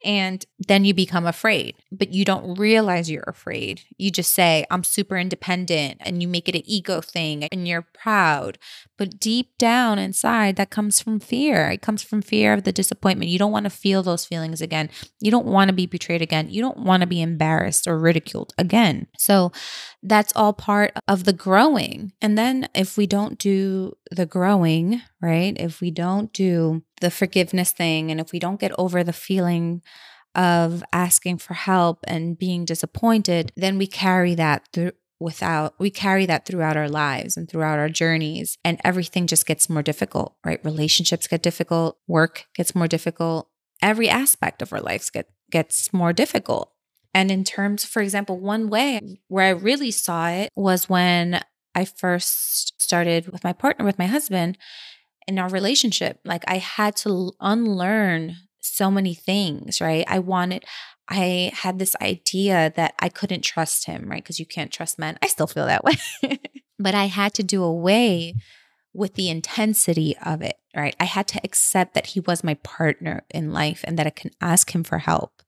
And 0.04 0.45
then 0.59 0.85
you 0.85 0.95
become 0.95 1.26
afraid, 1.26 1.76
but 1.92 2.12
you 2.12 2.25
don't 2.25 2.59
realize 2.59 3.11
you're 3.11 3.23
afraid. 3.26 3.83
You 3.99 4.11
just 4.11 4.33
say, 4.33 4.64
I'm 4.71 4.83
super 4.83 5.19
independent, 5.19 5.99
and 6.00 6.23
you 6.23 6.28
make 6.28 6.49
it 6.49 6.54
an 6.54 6.62
ego 6.64 7.00
thing 7.00 7.45
and 7.45 7.69
you're 7.69 7.87
proud. 7.92 8.59
But 8.97 9.19
deep 9.19 9.57
down 9.59 9.99
inside, 9.99 10.57
that 10.57 10.71
comes 10.71 11.00
from 11.00 11.21
fear. 11.21 11.71
It 11.71 11.83
comes 11.83 12.02
from 12.02 12.23
fear 12.23 12.52
of 12.52 12.64
the 12.64 12.73
disappointment. 12.73 13.30
You 13.30 13.38
don't 13.38 13.52
want 13.52 13.64
to 13.64 13.71
feel 13.71 14.02
those 14.02 14.25
feelings 14.26 14.61
again. 14.61 14.90
You 15.21 15.30
don't 15.30 15.47
want 15.47 15.69
to 15.69 15.75
be 15.75 15.87
betrayed 15.87 16.23
again. 16.23 16.50
You 16.50 16.62
don't 16.62 16.80
want 16.80 17.02
to 17.02 17.07
be 17.07 17.23
embarrassed 17.23 17.87
or 17.87 17.99
ridiculed 17.99 18.52
again. 18.59 19.07
So 19.19 19.52
that's 20.02 20.35
all 20.37 20.52
part 20.52 20.92
of 21.09 21.25
the 21.25 21.33
growing. 21.33 22.12
And 22.21 22.37
then 22.37 22.69
if 22.75 22.97
we 22.97 23.07
don't 23.07 23.38
do 23.38 23.97
the 24.11 24.26
growing, 24.26 25.00
right? 25.21 25.57
If 25.59 25.80
we 25.80 25.90
don't 25.90 26.33
do 26.33 26.83
the 27.00 27.11
forgiveness 27.11 27.73
thing 27.73 28.11
and 28.11 28.21
if 28.21 28.33
we 28.33 28.38
don't 28.38 28.61
get 28.61 28.73
over 28.78 29.02
the 29.02 29.12
feeling 29.12 29.83
of 30.35 30.85
asking 30.92 31.38
for 31.38 31.54
help 31.54 32.04
and 32.07 32.38
being 32.38 32.64
disappointed, 32.64 33.52
then 33.57 33.78
we 33.78 33.87
carry 33.87 34.35
that 34.35 34.69
through 34.73 34.92
without 35.19 35.75
we 35.78 35.90
carry 35.90 36.25
that 36.25 36.47
throughout 36.47 36.78
our 36.78 36.88
lives 36.88 37.37
and 37.37 37.49
throughout 37.49 37.78
our 37.78 37.90
journeys 37.90 38.57
and 38.64 38.80
everything 38.83 39.26
just 39.26 39.45
gets 39.45 39.69
more 39.69 39.83
difficult 39.83 40.35
right? 40.45 40.64
Relationships 40.64 41.26
get 41.26 41.42
difficult 41.42 41.99
work 42.09 42.47
gets 42.54 42.75
more 42.75 42.88
difficult 42.88 43.49
every 43.83 44.09
aspect 44.09 44.62
of 44.62 44.73
our 44.73 44.80
lives 44.80 45.11
get 45.11 45.28
gets 45.50 45.92
more 45.92 46.14
difficult. 46.14 46.73
And 47.12 47.30
in 47.30 47.45
terms 47.45 47.85
for 47.85 48.00
example 48.00 48.40
one 48.40 48.71
way 48.71 49.21
where 49.28 49.47
i 49.47 49.50
really 49.50 49.90
saw 49.90 50.28
it 50.30 50.49
was 50.57 50.88
when 50.88 51.42
i 51.75 51.85
first 51.85 52.80
started 52.80 53.28
with 53.28 53.45
my 53.45 53.52
partner 53.52 53.85
with 53.85 53.99
my 53.99 54.07
husband 54.07 54.57
in 55.31 55.39
our 55.39 55.49
relationship. 55.49 56.19
Like 56.25 56.45
I 56.49 56.59
had 56.59 56.97
to 56.97 57.33
unlearn 57.41 58.37
so 58.61 58.91
many 58.91 59.15
things, 59.15 59.81
right? 59.81 60.05
I 60.09 60.19
wanted, 60.19 60.65
I 61.09 61.53
had 61.55 61.79
this 61.79 61.95
idea 62.03 62.73
that 62.75 62.95
I 62.99 63.09
couldn't 63.09 63.43
trust 63.43 63.87
him, 63.87 64.11
right? 64.11 64.23
Because 64.23 64.41
you 64.41 64.45
can't 64.45 64.73
trust 64.73 64.99
men. 64.99 65.19
I 65.23 65.29
still 65.29 65.47
feel 65.47 65.67
that 65.67 65.85
way. 66.23 66.41
but 66.79 66.95
I 66.95 67.07
had 67.07 67.33
to 67.35 67.43
do 67.45 67.63
away 67.63 68.35
with 68.93 69.15
the 69.15 69.31
intensity 69.31 70.17
of 70.27 70.43
it, 70.43 70.57
right? 70.75 70.97
I 70.99 71.05
had 71.05 71.29
to 71.29 71.41
accept 71.45 71.95
that 71.95 72.07
he 72.07 72.21
was 72.21 72.43
my 72.43 72.55
partner 72.55 73.23
in 73.31 73.53
life 73.53 73.83
and 73.85 73.97
that 73.99 74.09
I 74.09 74.11
can 74.11 74.33
ask 74.41 74.75
him 74.75 74.83
for 74.83 74.99
help 74.99 75.43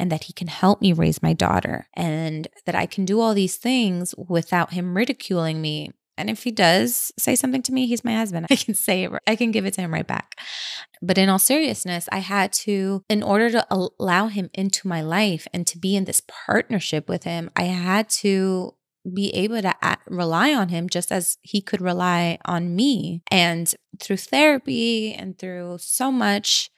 and 0.00 0.10
that 0.10 0.24
he 0.24 0.32
can 0.32 0.48
help 0.48 0.80
me 0.80 0.92
raise 0.92 1.22
my 1.22 1.32
daughter 1.32 1.86
and 1.94 2.48
that 2.66 2.74
I 2.74 2.86
can 2.86 3.04
do 3.04 3.20
all 3.20 3.34
these 3.34 3.56
things 3.56 4.16
without 4.16 4.72
him 4.72 4.96
ridiculing 4.96 5.60
me 5.60 5.92
and 6.18 6.28
if 6.28 6.42
he 6.42 6.50
does 6.50 7.12
say 7.18 7.34
something 7.34 7.62
to 7.62 7.72
me, 7.72 7.86
he's 7.86 8.04
my 8.04 8.14
husband. 8.14 8.46
I 8.50 8.56
can 8.56 8.74
say 8.74 9.04
it, 9.04 9.12
I 9.26 9.36
can 9.36 9.50
give 9.50 9.64
it 9.64 9.74
to 9.74 9.80
him 9.80 9.94
right 9.94 10.06
back. 10.06 10.34
But 11.00 11.16
in 11.16 11.28
all 11.28 11.38
seriousness, 11.38 12.08
I 12.12 12.18
had 12.18 12.52
to, 12.64 13.02
in 13.08 13.22
order 13.22 13.50
to 13.50 13.66
allow 13.70 14.26
him 14.26 14.50
into 14.52 14.88
my 14.88 15.00
life 15.00 15.46
and 15.54 15.66
to 15.68 15.78
be 15.78 15.96
in 15.96 16.04
this 16.04 16.22
partnership 16.26 17.08
with 17.08 17.24
him, 17.24 17.50
I 17.56 17.64
had 17.64 18.08
to 18.10 18.74
be 19.14 19.30
able 19.30 19.62
to 19.62 19.74
rely 20.06 20.52
on 20.52 20.68
him 20.68 20.88
just 20.88 21.12
as 21.12 21.38
he 21.42 21.62
could 21.62 21.80
rely 21.80 22.38
on 22.44 22.74
me. 22.74 23.22
And 23.30 23.72
through 24.00 24.18
therapy 24.18 25.14
and 25.14 25.38
through 25.38 25.78
so 25.80 26.10
much, 26.10 26.70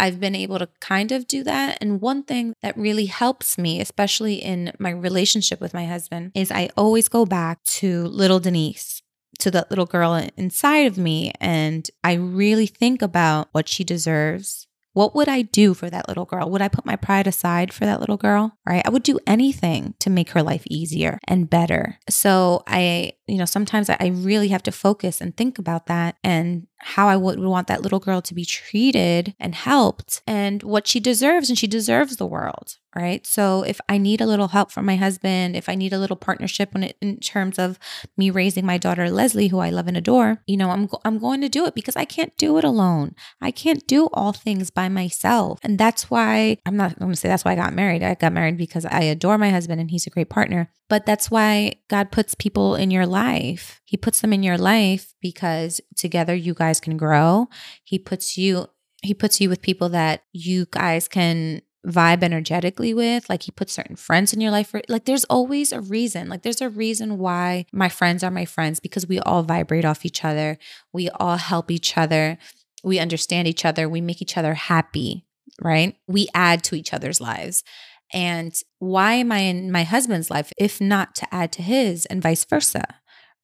I've 0.00 0.18
been 0.18 0.34
able 0.34 0.58
to 0.58 0.68
kind 0.80 1.12
of 1.12 1.28
do 1.28 1.44
that. 1.44 1.78
And 1.80 2.00
one 2.00 2.22
thing 2.22 2.54
that 2.62 2.76
really 2.76 3.06
helps 3.06 3.58
me, 3.58 3.80
especially 3.80 4.36
in 4.36 4.72
my 4.78 4.90
relationship 4.90 5.60
with 5.60 5.74
my 5.74 5.84
husband, 5.84 6.32
is 6.34 6.50
I 6.50 6.70
always 6.76 7.08
go 7.08 7.26
back 7.26 7.62
to 7.64 8.06
little 8.06 8.40
Denise, 8.40 9.02
to 9.40 9.50
that 9.50 9.70
little 9.70 9.86
girl 9.86 10.14
inside 10.36 10.86
of 10.86 10.96
me. 10.96 11.32
And 11.38 11.88
I 12.02 12.14
really 12.14 12.66
think 12.66 13.02
about 13.02 13.48
what 13.52 13.68
she 13.68 13.84
deserves 13.84 14.66
what 14.92 15.14
would 15.14 15.28
I 15.28 15.42
do 15.42 15.74
for 15.74 15.88
that 15.88 16.08
little 16.08 16.24
girl? 16.24 16.50
Would 16.50 16.62
I 16.62 16.68
put 16.68 16.86
my 16.86 16.96
pride 16.96 17.26
aside 17.26 17.72
for 17.72 17.84
that 17.84 18.00
little 18.00 18.16
girl? 18.16 18.58
Right? 18.66 18.82
I 18.84 18.90
would 18.90 19.02
do 19.02 19.18
anything 19.26 19.94
to 20.00 20.10
make 20.10 20.30
her 20.30 20.42
life 20.42 20.64
easier 20.68 21.18
and 21.28 21.48
better. 21.48 21.98
So 22.08 22.62
I, 22.66 23.12
you 23.26 23.38
know, 23.38 23.44
sometimes 23.44 23.88
I 23.88 24.12
really 24.14 24.48
have 24.48 24.62
to 24.64 24.72
focus 24.72 25.20
and 25.20 25.36
think 25.36 25.58
about 25.58 25.86
that 25.86 26.16
and 26.24 26.66
how 26.78 27.08
I 27.08 27.16
would 27.16 27.38
want 27.38 27.68
that 27.68 27.82
little 27.82 28.00
girl 28.00 28.22
to 28.22 28.34
be 28.34 28.44
treated 28.44 29.34
and 29.38 29.54
helped 29.54 30.22
and 30.26 30.62
what 30.62 30.86
she 30.86 30.98
deserves. 30.98 31.48
And 31.48 31.58
she 31.58 31.66
deserves 31.66 32.16
the 32.16 32.26
world, 32.26 32.76
right? 32.94 33.26
So 33.26 33.62
if 33.62 33.80
I 33.88 33.98
need 33.98 34.20
a 34.20 34.26
little 34.26 34.48
help 34.48 34.70
from 34.70 34.86
my 34.86 34.96
husband, 34.96 35.56
if 35.56 35.68
I 35.68 35.74
need 35.74 35.92
a 35.92 35.98
little 35.98 36.16
partnership 36.16 36.72
when 36.72 36.84
it, 36.84 36.96
in 37.00 37.18
terms 37.18 37.58
of 37.58 37.78
me 38.16 38.30
raising 38.30 38.66
my 38.66 38.78
daughter 38.78 39.10
Leslie, 39.10 39.48
who 39.48 39.58
I 39.58 39.70
love 39.70 39.86
and 39.86 39.96
adore, 39.96 40.42
you 40.46 40.56
know, 40.56 40.70
I'm 40.70 40.86
go- 40.86 41.00
I'm 41.04 41.18
going 41.18 41.40
to 41.42 41.48
do 41.48 41.66
it 41.66 41.74
because 41.74 41.96
I 41.96 42.04
can't 42.04 42.36
do 42.36 42.58
it 42.58 42.64
alone. 42.64 43.14
I 43.40 43.50
can't 43.50 43.86
do 43.86 44.08
all 44.12 44.32
things 44.32 44.70
by 44.70 44.88
myself, 44.88 45.58
and 45.62 45.78
that's 45.78 46.10
why 46.10 46.58
I'm 46.66 46.76
not 46.76 46.98
going 46.98 47.12
to 47.12 47.16
say 47.16 47.28
that's 47.28 47.44
why 47.44 47.52
I 47.52 47.56
got 47.56 47.74
married. 47.74 48.02
I 48.02 48.14
got 48.14 48.32
married 48.32 48.56
because 48.56 48.84
I 48.84 49.02
adore 49.02 49.38
my 49.38 49.50
husband 49.50 49.80
and 49.80 49.90
he's 49.90 50.06
a 50.06 50.10
great 50.10 50.30
partner. 50.30 50.70
But 50.88 51.06
that's 51.06 51.30
why 51.30 51.74
God 51.88 52.10
puts 52.10 52.34
people 52.34 52.74
in 52.74 52.90
your 52.90 53.06
life. 53.06 53.80
He 53.84 53.96
puts 53.96 54.20
them 54.20 54.32
in 54.32 54.42
your 54.42 54.58
life 54.58 55.14
because 55.20 55.80
together 55.96 56.34
you 56.34 56.52
guys 56.52 56.80
can 56.80 56.96
grow. 56.96 57.48
He 57.84 57.98
puts 57.98 58.36
you 58.36 58.66
he 59.02 59.14
puts 59.14 59.40
you 59.40 59.48
with 59.48 59.62
people 59.62 59.88
that 59.90 60.24
you 60.32 60.66
guys 60.70 61.08
can 61.08 61.62
vibe 61.86 62.22
energetically 62.22 62.92
with 62.92 63.28
like 63.30 63.44
he 63.44 63.50
puts 63.50 63.72
certain 63.72 63.96
friends 63.96 64.32
in 64.32 64.40
your 64.40 64.50
life 64.50 64.68
for, 64.68 64.82
like 64.88 65.06
there's 65.06 65.24
always 65.24 65.72
a 65.72 65.80
reason 65.80 66.28
like 66.28 66.42
there's 66.42 66.60
a 66.60 66.68
reason 66.68 67.16
why 67.16 67.64
my 67.72 67.88
friends 67.88 68.22
are 68.22 68.30
my 68.30 68.44
friends 68.44 68.80
because 68.80 69.06
we 69.06 69.18
all 69.20 69.42
vibrate 69.42 69.84
off 69.84 70.04
each 70.04 70.22
other 70.22 70.58
we 70.92 71.08
all 71.08 71.38
help 71.38 71.70
each 71.70 71.96
other 71.96 72.36
we 72.84 72.98
understand 72.98 73.48
each 73.48 73.64
other 73.64 73.88
we 73.88 74.02
make 74.02 74.20
each 74.20 74.36
other 74.36 74.52
happy 74.52 75.24
right 75.58 75.96
we 76.06 76.28
add 76.34 76.62
to 76.62 76.74
each 76.74 76.92
other's 76.92 77.18
lives 77.18 77.64
and 78.12 78.58
why 78.78 79.14
am 79.14 79.30
I 79.30 79.38
in 79.38 79.70
my 79.70 79.84
husband's 79.84 80.30
life 80.30 80.52
if 80.58 80.80
not 80.80 81.14
to 81.16 81.34
add 81.34 81.52
to 81.52 81.62
his 81.62 82.06
and 82.06 82.22
vice 82.22 82.44
versa? 82.44 82.84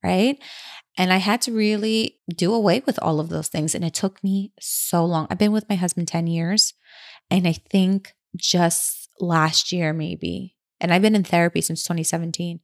Right. 0.03 0.39
And 0.99 1.13
I 1.13 1.19
had 1.19 1.43
to 1.43 1.53
really 1.53 2.21
do 2.29 2.55
away 2.55 2.83
with 2.87 2.99
all 3.03 3.21
of 3.21 3.29
those 3.29 3.49
things. 3.49 3.75
And 3.75 3.85
it 3.85 3.95
took 3.95 4.23
me 4.23 4.53
so 4.61 5.05
long. 5.05 5.27
I've 5.31 5.39
been 5.39 5.53
with 5.53 5.69
my 5.69 5.75
husband 5.75 6.09
10 6.09 6.27
years. 6.27 6.75
And 7.31 7.47
I 7.47 7.53
think 7.53 8.15
just 8.37 9.09
last 9.21 9.73
year, 9.73 9.93
maybe, 9.93 10.55
and 10.81 10.93
I've 10.93 11.03
been 11.03 11.17
in 11.17 11.25
therapy 11.25 11.61
since 11.61 11.83
2017. 11.83 12.61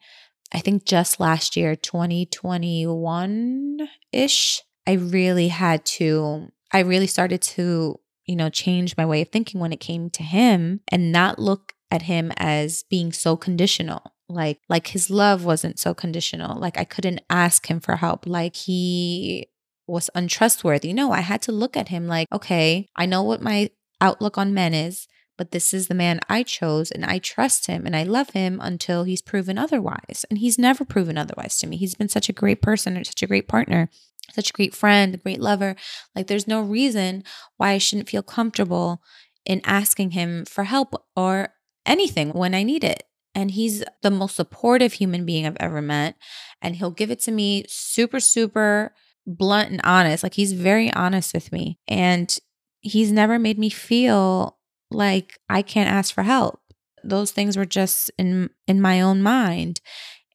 I 0.52 0.58
think 0.58 0.84
just 0.84 1.18
last 1.18 1.56
year, 1.56 1.74
2021 1.74 3.88
ish, 4.12 4.62
I 4.86 4.92
really 4.92 5.48
had 5.48 5.84
to, 5.86 6.48
I 6.72 6.80
really 6.80 7.06
started 7.06 7.40
to, 7.42 7.98
you 8.26 8.36
know, 8.36 8.50
change 8.50 8.96
my 8.96 9.06
way 9.06 9.22
of 9.22 9.28
thinking 9.28 9.60
when 9.60 9.72
it 9.72 9.80
came 9.80 10.10
to 10.10 10.22
him 10.22 10.80
and 10.88 11.10
not 11.10 11.38
look 11.38 11.72
at 11.90 12.02
him 12.02 12.32
as 12.36 12.84
being 12.90 13.12
so 13.12 13.36
conditional 13.36 14.12
like 14.32 14.60
like 14.68 14.88
his 14.88 15.10
love 15.10 15.44
wasn't 15.44 15.78
so 15.78 15.94
conditional 15.94 16.58
like 16.58 16.78
i 16.78 16.84
couldn't 16.84 17.20
ask 17.28 17.66
him 17.66 17.80
for 17.80 17.96
help 17.96 18.26
like 18.26 18.56
he 18.56 19.46
was 19.86 20.10
untrustworthy 20.14 20.92
no 20.92 21.12
i 21.12 21.20
had 21.20 21.42
to 21.42 21.52
look 21.52 21.76
at 21.76 21.88
him 21.88 22.06
like 22.06 22.26
okay 22.32 22.88
i 22.96 23.04
know 23.04 23.22
what 23.22 23.42
my 23.42 23.70
outlook 24.00 24.38
on 24.38 24.54
men 24.54 24.74
is 24.74 25.06
but 25.38 25.50
this 25.50 25.72
is 25.72 25.88
the 25.88 25.94
man 25.94 26.20
I 26.28 26.42
chose 26.42 26.90
and 26.90 27.04
I 27.04 27.18
trust 27.18 27.66
him 27.66 27.86
and 27.86 27.96
I 27.96 28.02
love 28.02 28.30
him 28.30 28.60
until 28.62 29.04
he's 29.04 29.22
proven 29.22 29.58
otherwise. 29.58 30.24
And 30.28 30.38
he's 30.38 30.58
never 30.58 30.84
proven 30.84 31.16
otherwise 31.16 31.58
to 31.58 31.66
me. 31.66 31.76
He's 31.76 31.94
been 31.94 32.08
such 32.08 32.28
a 32.28 32.34
great 32.34 32.60
person 32.62 32.96
and 32.96 33.06
such 33.06 33.22
a 33.22 33.26
great 33.26 33.48
partner, 33.48 33.88
such 34.32 34.50
a 34.50 34.52
great 34.52 34.74
friend, 34.74 35.14
a 35.14 35.18
great 35.18 35.40
lover. 35.40 35.74
Like 36.14 36.26
there's 36.26 36.46
no 36.48 36.60
reason 36.60 37.24
why 37.56 37.70
I 37.70 37.78
shouldn't 37.78 38.10
feel 38.10 38.22
comfortable 38.22 39.02
in 39.44 39.60
asking 39.64 40.12
him 40.12 40.44
for 40.44 40.64
help 40.64 40.94
or 41.16 41.48
anything 41.86 42.30
when 42.30 42.54
I 42.54 42.62
need 42.62 42.84
it. 42.84 43.04
And 43.34 43.50
he's 43.50 43.82
the 44.02 44.10
most 44.10 44.36
supportive 44.36 44.94
human 44.94 45.24
being 45.24 45.46
I've 45.46 45.56
ever 45.58 45.80
met. 45.80 46.16
And 46.60 46.76
he'll 46.76 46.90
give 46.90 47.10
it 47.10 47.20
to 47.20 47.32
me 47.32 47.64
super, 47.66 48.20
super 48.20 48.94
blunt 49.26 49.70
and 49.70 49.80
honest. 49.82 50.22
Like 50.22 50.34
he's 50.34 50.52
very 50.52 50.92
honest 50.92 51.32
with 51.32 51.50
me. 51.50 51.78
And 51.88 52.36
he's 52.80 53.10
never 53.10 53.38
made 53.38 53.58
me 53.58 53.70
feel 53.70 54.58
like 54.94 55.38
I 55.48 55.62
can't 55.62 55.90
ask 55.90 56.14
for 56.14 56.22
help. 56.22 56.60
Those 57.04 57.30
things 57.30 57.56
were 57.56 57.66
just 57.66 58.10
in 58.18 58.50
in 58.66 58.80
my 58.80 59.00
own 59.00 59.22
mind. 59.22 59.80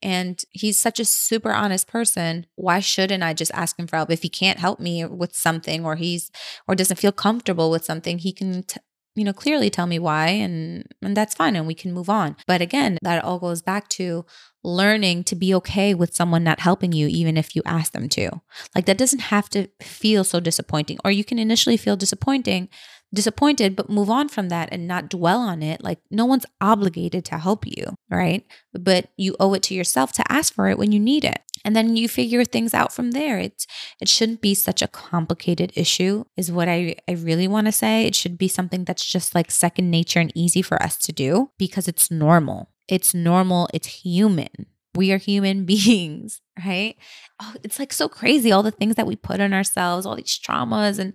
And 0.03 0.43
he's 0.51 0.79
such 0.79 0.99
a 0.99 1.05
super 1.05 1.51
honest 1.51 1.87
person. 1.87 2.45
Why 2.55 2.79
shouldn't 2.79 3.23
I 3.23 3.33
just 3.33 3.51
ask 3.53 3.79
him 3.79 3.87
for 3.87 3.95
help? 3.95 4.11
If 4.11 4.21
he 4.21 4.29
can't 4.29 4.59
help 4.59 4.79
me 4.79 5.03
with 5.05 5.35
something 5.35 5.83
or 5.83 5.95
he's 5.95 6.29
or 6.67 6.75
doesn't 6.75 6.99
feel 6.99 7.11
comfortable 7.11 7.71
with 7.71 7.83
something, 7.83 8.19
he 8.19 8.31
can 8.31 8.63
t- 8.63 8.79
you 9.15 9.23
know 9.23 9.33
clearly 9.33 9.71
tell 9.71 9.87
me 9.87 9.97
why 9.97 10.27
and 10.27 10.85
and 11.01 11.17
that's 11.17 11.33
fine 11.33 11.55
and 11.55 11.65
we 11.65 11.73
can 11.73 11.93
move 11.93 12.09
on. 12.09 12.35
But 12.45 12.61
again, 12.61 12.99
that 13.01 13.23
all 13.23 13.39
goes 13.39 13.61
back 13.61 13.89
to 13.89 14.25
learning 14.63 15.23
to 15.23 15.35
be 15.35 15.53
okay 15.55 15.93
with 15.93 16.15
someone 16.15 16.43
not 16.43 16.59
helping 16.59 16.91
you 16.91 17.07
even 17.07 17.35
if 17.35 17.55
you 17.55 17.63
ask 17.65 17.91
them 17.93 18.07
to. 18.09 18.29
Like 18.75 18.85
that 18.85 18.97
doesn't 18.97 19.19
have 19.19 19.49
to 19.49 19.67
feel 19.81 20.23
so 20.23 20.39
disappointing 20.39 20.99
or 21.03 21.11
you 21.11 21.23
can 21.23 21.39
initially 21.39 21.77
feel 21.77 21.95
disappointing 21.95 22.69
disappointed, 23.13 23.75
but 23.75 23.89
move 23.89 24.09
on 24.09 24.29
from 24.29 24.49
that 24.49 24.69
and 24.71 24.87
not 24.87 25.09
dwell 25.09 25.39
on 25.39 25.63
it. 25.63 25.83
Like, 25.83 25.99
no 26.11 26.25
one's 26.25 26.45
obligated 26.59 27.25
to 27.25 27.37
help 27.37 27.65
you, 27.65 27.95
right? 28.09 28.45
But 28.73 29.09
you 29.17 29.35
owe 29.39 29.53
it 29.53 29.63
to 29.63 29.73
yourself 29.73 30.11
to 30.13 30.31
ask 30.31 30.53
for 30.53 30.69
it 30.69 30.77
when 30.77 30.91
you 30.91 30.99
need 30.99 31.23
it. 31.23 31.41
And 31.65 31.75
then 31.75 31.97
you 31.97 32.07
figure 32.07 32.45
things 32.45 32.73
out 32.73 32.93
from 32.93 33.11
there. 33.11 33.39
It's 33.39 33.65
it 33.99 34.07
shouldn't 34.07 34.41
be 34.41 34.53
such 34.53 34.81
a 34.81 34.87
complicated 34.87 35.73
issue, 35.75 36.25
is 36.37 36.51
what 36.51 36.69
I, 36.69 36.95
I 37.07 37.13
really 37.13 37.47
want 37.47 37.67
to 37.67 37.71
say. 37.71 38.05
It 38.05 38.15
should 38.15 38.37
be 38.37 38.47
something 38.47 38.85
that's 38.85 39.05
just 39.05 39.35
like 39.35 39.51
second 39.51 39.89
nature 39.89 40.19
and 40.19 40.31
easy 40.35 40.61
for 40.61 40.81
us 40.81 40.97
to 40.99 41.11
do 41.11 41.51
because 41.57 41.87
it's 41.87 42.11
normal. 42.11 42.69
It's 42.87 43.13
normal, 43.13 43.67
it's 43.73 43.87
human. 43.87 44.67
We 44.97 45.11
are 45.13 45.17
human 45.17 45.65
beings, 45.67 46.41
right? 46.65 46.95
Oh, 47.41 47.53
it's 47.63 47.79
like 47.79 47.93
so 47.93 48.09
crazy 48.09 48.51
all 48.51 48.63
the 48.63 48.71
things 48.71 48.95
that 48.95 49.07
we 49.07 49.15
put 49.15 49.39
on 49.39 49.53
ourselves, 49.53 50.05
all 50.05 50.15
these 50.15 50.39
traumas 50.39 50.99
and 50.99 51.13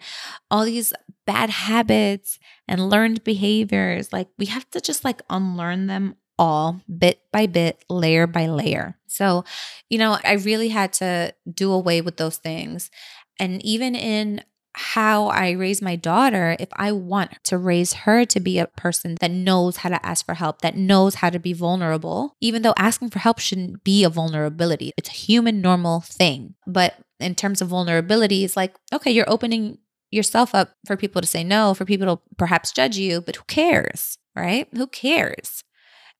all 0.50 0.64
these 0.64 0.92
bad 1.26 1.50
habits 1.50 2.38
and 2.68 2.88
learned 2.88 3.24
behaviors. 3.24 4.12
Like 4.12 4.28
we 4.38 4.46
have 4.46 4.68
to 4.70 4.80
just 4.80 5.04
like 5.04 5.22
unlearn 5.30 5.86
them 5.88 6.16
all 6.38 6.80
bit 6.98 7.20
by 7.32 7.46
bit, 7.46 7.84
layer 7.90 8.26
by 8.26 8.46
layer. 8.46 8.98
So, 9.06 9.44
you 9.90 9.98
know, 9.98 10.18
I 10.24 10.34
really 10.34 10.68
had 10.68 10.92
to 10.94 11.34
do 11.52 11.72
away 11.72 12.00
with 12.00 12.16
those 12.16 12.38
things. 12.38 12.90
And 13.38 13.62
even 13.64 13.94
in 13.94 14.42
how 14.74 15.26
I 15.26 15.50
raise 15.50 15.82
my 15.82 15.96
daughter, 15.96 16.56
if 16.58 16.68
I 16.74 16.92
want 16.92 17.32
to 17.44 17.58
raise 17.58 17.92
her 17.92 18.24
to 18.24 18.40
be 18.40 18.58
a 18.58 18.66
person 18.66 19.16
that 19.20 19.30
knows 19.30 19.78
how 19.78 19.90
to 19.90 20.04
ask 20.04 20.24
for 20.24 20.34
help, 20.34 20.62
that 20.62 20.76
knows 20.76 21.16
how 21.16 21.30
to 21.30 21.38
be 21.38 21.52
vulnerable, 21.52 22.36
even 22.40 22.62
though 22.62 22.74
asking 22.78 23.10
for 23.10 23.18
help 23.18 23.38
shouldn't 23.38 23.84
be 23.84 24.02
a 24.04 24.08
vulnerability, 24.08 24.92
it's 24.96 25.10
a 25.10 25.12
human, 25.12 25.60
normal 25.60 26.00
thing. 26.00 26.54
But 26.66 26.94
in 27.20 27.34
terms 27.34 27.60
of 27.60 27.68
vulnerability, 27.68 28.44
it's 28.44 28.56
like, 28.56 28.74
okay, 28.92 29.10
you're 29.10 29.30
opening 29.30 29.78
yourself 30.10 30.54
up 30.54 30.74
for 30.86 30.96
people 30.96 31.20
to 31.20 31.28
say 31.28 31.44
no, 31.44 31.74
for 31.74 31.84
people 31.84 32.16
to 32.16 32.22
perhaps 32.36 32.72
judge 32.72 32.96
you, 32.96 33.20
but 33.20 33.36
who 33.36 33.44
cares, 33.44 34.18
right? 34.34 34.68
Who 34.74 34.86
cares? 34.86 35.64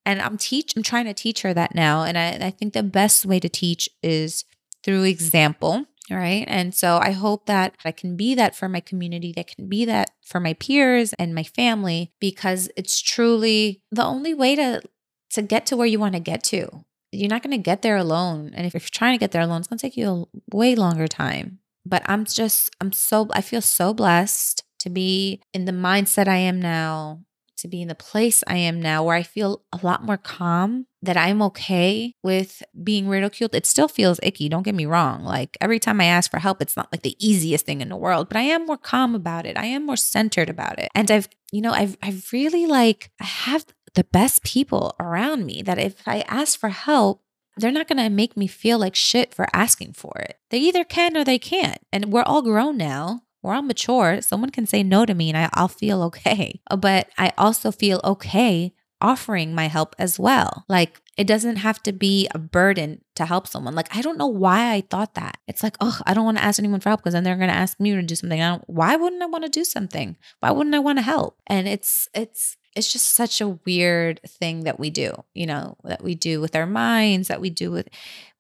And 0.04 0.20
I'm 0.20 0.36
teach 0.36 0.74
I'm 0.76 0.82
trying 0.82 1.04
to 1.04 1.14
teach 1.14 1.42
her 1.42 1.54
that 1.54 1.74
now. 1.74 2.02
And 2.02 2.18
I, 2.18 2.46
I 2.46 2.50
think 2.50 2.72
the 2.72 2.82
best 2.82 3.24
way 3.24 3.38
to 3.38 3.48
teach 3.48 3.88
is 4.02 4.44
through 4.82 5.04
example 5.04 5.86
Right. 6.12 6.44
And 6.46 6.74
so 6.74 6.98
I 7.00 7.12
hope 7.12 7.46
that 7.46 7.74
I 7.86 7.90
can 7.90 8.16
be 8.16 8.34
that 8.34 8.54
for 8.54 8.68
my 8.68 8.80
community, 8.80 9.32
that 9.34 9.46
can 9.46 9.66
be 9.66 9.86
that 9.86 10.10
for 10.22 10.40
my 10.40 10.52
peers 10.52 11.14
and 11.14 11.34
my 11.34 11.42
family, 11.42 12.12
because 12.20 12.68
it's 12.76 13.00
truly 13.00 13.80
the 13.90 14.04
only 14.04 14.34
way 14.34 14.54
to 14.56 14.82
to 15.30 15.42
get 15.42 15.64
to 15.66 15.76
where 15.76 15.86
you 15.86 15.98
want 15.98 16.12
to 16.12 16.20
get 16.20 16.44
to. 16.44 16.84
You're 17.12 17.30
not 17.30 17.42
going 17.42 17.56
to 17.56 17.62
get 17.62 17.80
there 17.80 17.96
alone. 17.96 18.52
And 18.54 18.66
if 18.66 18.74
you're 18.74 18.80
trying 18.80 19.14
to 19.14 19.20
get 19.20 19.32
there 19.32 19.40
alone, 19.40 19.60
it's 19.60 19.68
going 19.68 19.78
to 19.78 19.82
take 19.82 19.96
you 19.96 20.28
a 20.52 20.56
way 20.56 20.74
longer 20.74 21.08
time. 21.08 21.60
But 21.86 22.02
I'm 22.04 22.26
just, 22.26 22.76
I'm 22.80 22.92
so, 22.92 23.28
I 23.32 23.40
feel 23.40 23.62
so 23.62 23.94
blessed 23.94 24.62
to 24.80 24.90
be 24.90 25.40
in 25.54 25.64
the 25.64 25.72
mindset 25.72 26.28
I 26.28 26.36
am 26.36 26.60
now, 26.60 27.20
to 27.62 27.68
be 27.68 27.80
in 27.80 27.88
the 27.88 27.94
place 27.94 28.44
I 28.46 28.56
am 28.56 28.80
now 28.80 29.02
where 29.02 29.16
I 29.16 29.22
feel 29.22 29.62
a 29.72 29.80
lot 29.82 30.04
more 30.04 30.16
calm, 30.16 30.86
that 31.00 31.16
I'm 31.16 31.40
okay 31.42 32.14
with 32.22 32.62
being 32.82 33.08
ridiculed. 33.08 33.54
It 33.54 33.66
still 33.66 33.88
feels 33.88 34.20
icky, 34.22 34.48
don't 34.48 34.62
get 34.62 34.74
me 34.74 34.86
wrong. 34.86 35.24
Like 35.24 35.56
every 35.60 35.78
time 35.78 36.00
I 36.00 36.04
ask 36.04 36.30
for 36.30 36.38
help, 36.38 36.60
it's 36.60 36.76
not 36.76 36.92
like 36.92 37.02
the 37.02 37.16
easiest 37.18 37.64
thing 37.64 37.80
in 37.80 37.88
the 37.88 37.96
world, 37.96 38.28
but 38.28 38.36
I 38.36 38.42
am 38.42 38.66
more 38.66 38.76
calm 38.76 39.14
about 39.14 39.46
it. 39.46 39.56
I 39.56 39.66
am 39.66 39.86
more 39.86 39.96
centered 39.96 40.50
about 40.50 40.78
it. 40.78 40.88
And 40.94 41.10
I've, 41.10 41.28
you 41.50 41.60
know, 41.60 41.72
I've 41.72 41.96
I've 42.02 42.28
really 42.32 42.66
like 42.66 43.10
I 43.20 43.24
have 43.24 43.64
the 43.94 44.04
best 44.04 44.42
people 44.42 44.94
around 44.98 45.46
me 45.46 45.62
that 45.62 45.78
if 45.78 46.06
I 46.06 46.20
ask 46.22 46.58
for 46.58 46.70
help, 46.70 47.22
they're 47.56 47.70
not 47.70 47.88
going 47.88 48.02
to 48.02 48.08
make 48.08 48.36
me 48.36 48.46
feel 48.46 48.78
like 48.78 48.94
shit 48.94 49.34
for 49.34 49.46
asking 49.52 49.92
for 49.92 50.12
it. 50.20 50.38
They 50.50 50.58
either 50.58 50.84
can 50.84 51.16
or 51.16 51.24
they 51.24 51.38
can't. 51.38 51.78
And 51.92 52.12
we're 52.12 52.22
all 52.22 52.42
grown 52.42 52.76
now 52.78 53.22
we're 53.42 53.54
all 53.54 53.62
mature. 53.62 54.20
Someone 54.20 54.50
can 54.50 54.66
say 54.66 54.82
no 54.82 55.04
to 55.04 55.14
me 55.14 55.28
and 55.28 55.36
I, 55.36 55.50
I'll 55.54 55.68
feel 55.68 56.02
okay. 56.04 56.60
But 56.78 57.08
I 57.18 57.32
also 57.36 57.70
feel 57.70 58.00
okay 58.04 58.72
offering 59.00 59.54
my 59.54 59.66
help 59.66 59.94
as 59.98 60.18
well. 60.18 60.64
Like 60.68 61.02
it 61.18 61.26
doesn't 61.26 61.56
have 61.56 61.82
to 61.82 61.92
be 61.92 62.28
a 62.34 62.38
burden 62.38 63.02
to 63.16 63.26
help 63.26 63.46
someone. 63.46 63.74
Like 63.74 63.94
I 63.94 64.00
don't 64.00 64.16
know 64.16 64.28
why 64.28 64.72
I 64.72 64.82
thought 64.82 65.14
that. 65.14 65.38
It's 65.46 65.62
like, 65.62 65.76
oh, 65.80 66.00
I 66.06 66.14
don't 66.14 66.24
want 66.24 66.38
to 66.38 66.44
ask 66.44 66.58
anyone 66.58 66.80
for 66.80 66.88
help 66.88 67.00
because 67.00 67.12
then 67.12 67.24
they're 67.24 67.36
going 67.36 67.50
to 67.50 67.54
ask 67.54 67.78
me 67.78 67.92
to 67.92 68.02
do 68.02 68.14
something. 68.14 68.40
I 68.40 68.50
don't, 68.50 68.64
why 68.68 68.96
wouldn't 68.96 69.22
I 69.22 69.26
want 69.26 69.44
to 69.44 69.50
do 69.50 69.64
something? 69.64 70.16
Why 70.40 70.52
wouldn't 70.52 70.74
I 70.74 70.78
want 70.78 70.98
to 70.98 71.02
help? 71.02 71.38
And 71.46 71.68
it's 71.68 72.08
it's 72.14 72.56
it's 72.74 72.92
just 72.92 73.08
such 73.08 73.40
a 73.40 73.58
weird 73.66 74.20
thing 74.26 74.64
that 74.64 74.78
we 74.78 74.90
do, 74.90 75.24
you 75.34 75.46
know, 75.46 75.76
that 75.84 76.02
we 76.02 76.14
do 76.14 76.40
with 76.40 76.56
our 76.56 76.66
minds, 76.66 77.28
that 77.28 77.40
we 77.40 77.50
do 77.50 77.70
with, 77.70 77.88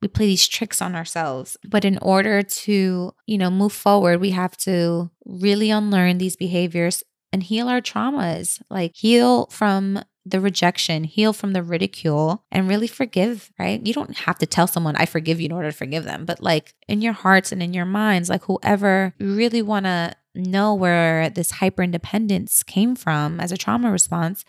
we 0.00 0.08
play 0.08 0.26
these 0.26 0.48
tricks 0.48 0.80
on 0.80 0.94
ourselves. 0.94 1.56
But 1.68 1.84
in 1.84 1.98
order 1.98 2.42
to, 2.42 3.14
you 3.26 3.38
know, 3.38 3.50
move 3.50 3.72
forward, 3.72 4.20
we 4.20 4.30
have 4.30 4.56
to 4.58 5.10
really 5.24 5.70
unlearn 5.70 6.18
these 6.18 6.36
behaviors 6.36 7.02
and 7.32 7.42
heal 7.42 7.68
our 7.68 7.80
traumas, 7.80 8.60
like 8.70 8.92
heal 8.94 9.46
from 9.46 10.02
the 10.24 10.40
rejection, 10.40 11.04
heal 11.04 11.32
from 11.32 11.52
the 11.52 11.62
ridicule, 11.62 12.44
and 12.52 12.68
really 12.68 12.86
forgive, 12.86 13.50
right? 13.58 13.84
You 13.84 13.92
don't 13.92 14.16
have 14.18 14.38
to 14.38 14.46
tell 14.46 14.66
someone, 14.66 14.94
I 14.96 15.04
forgive 15.04 15.40
you 15.40 15.46
in 15.46 15.52
order 15.52 15.70
to 15.70 15.76
forgive 15.76 16.04
them, 16.04 16.24
but 16.24 16.40
like 16.40 16.74
in 16.86 17.02
your 17.02 17.12
hearts 17.12 17.50
and 17.50 17.62
in 17.62 17.74
your 17.74 17.86
minds, 17.86 18.28
like 18.28 18.44
whoever 18.44 19.14
you 19.18 19.34
really 19.34 19.62
want 19.62 19.86
to 19.86 20.14
know 20.34 20.74
where 20.74 21.30
this 21.30 21.52
hyper 21.52 21.82
independence 21.82 22.62
came 22.62 22.94
from 22.94 23.40
as 23.40 23.52
a 23.52 23.56
trauma 23.56 23.90
response, 23.90 24.44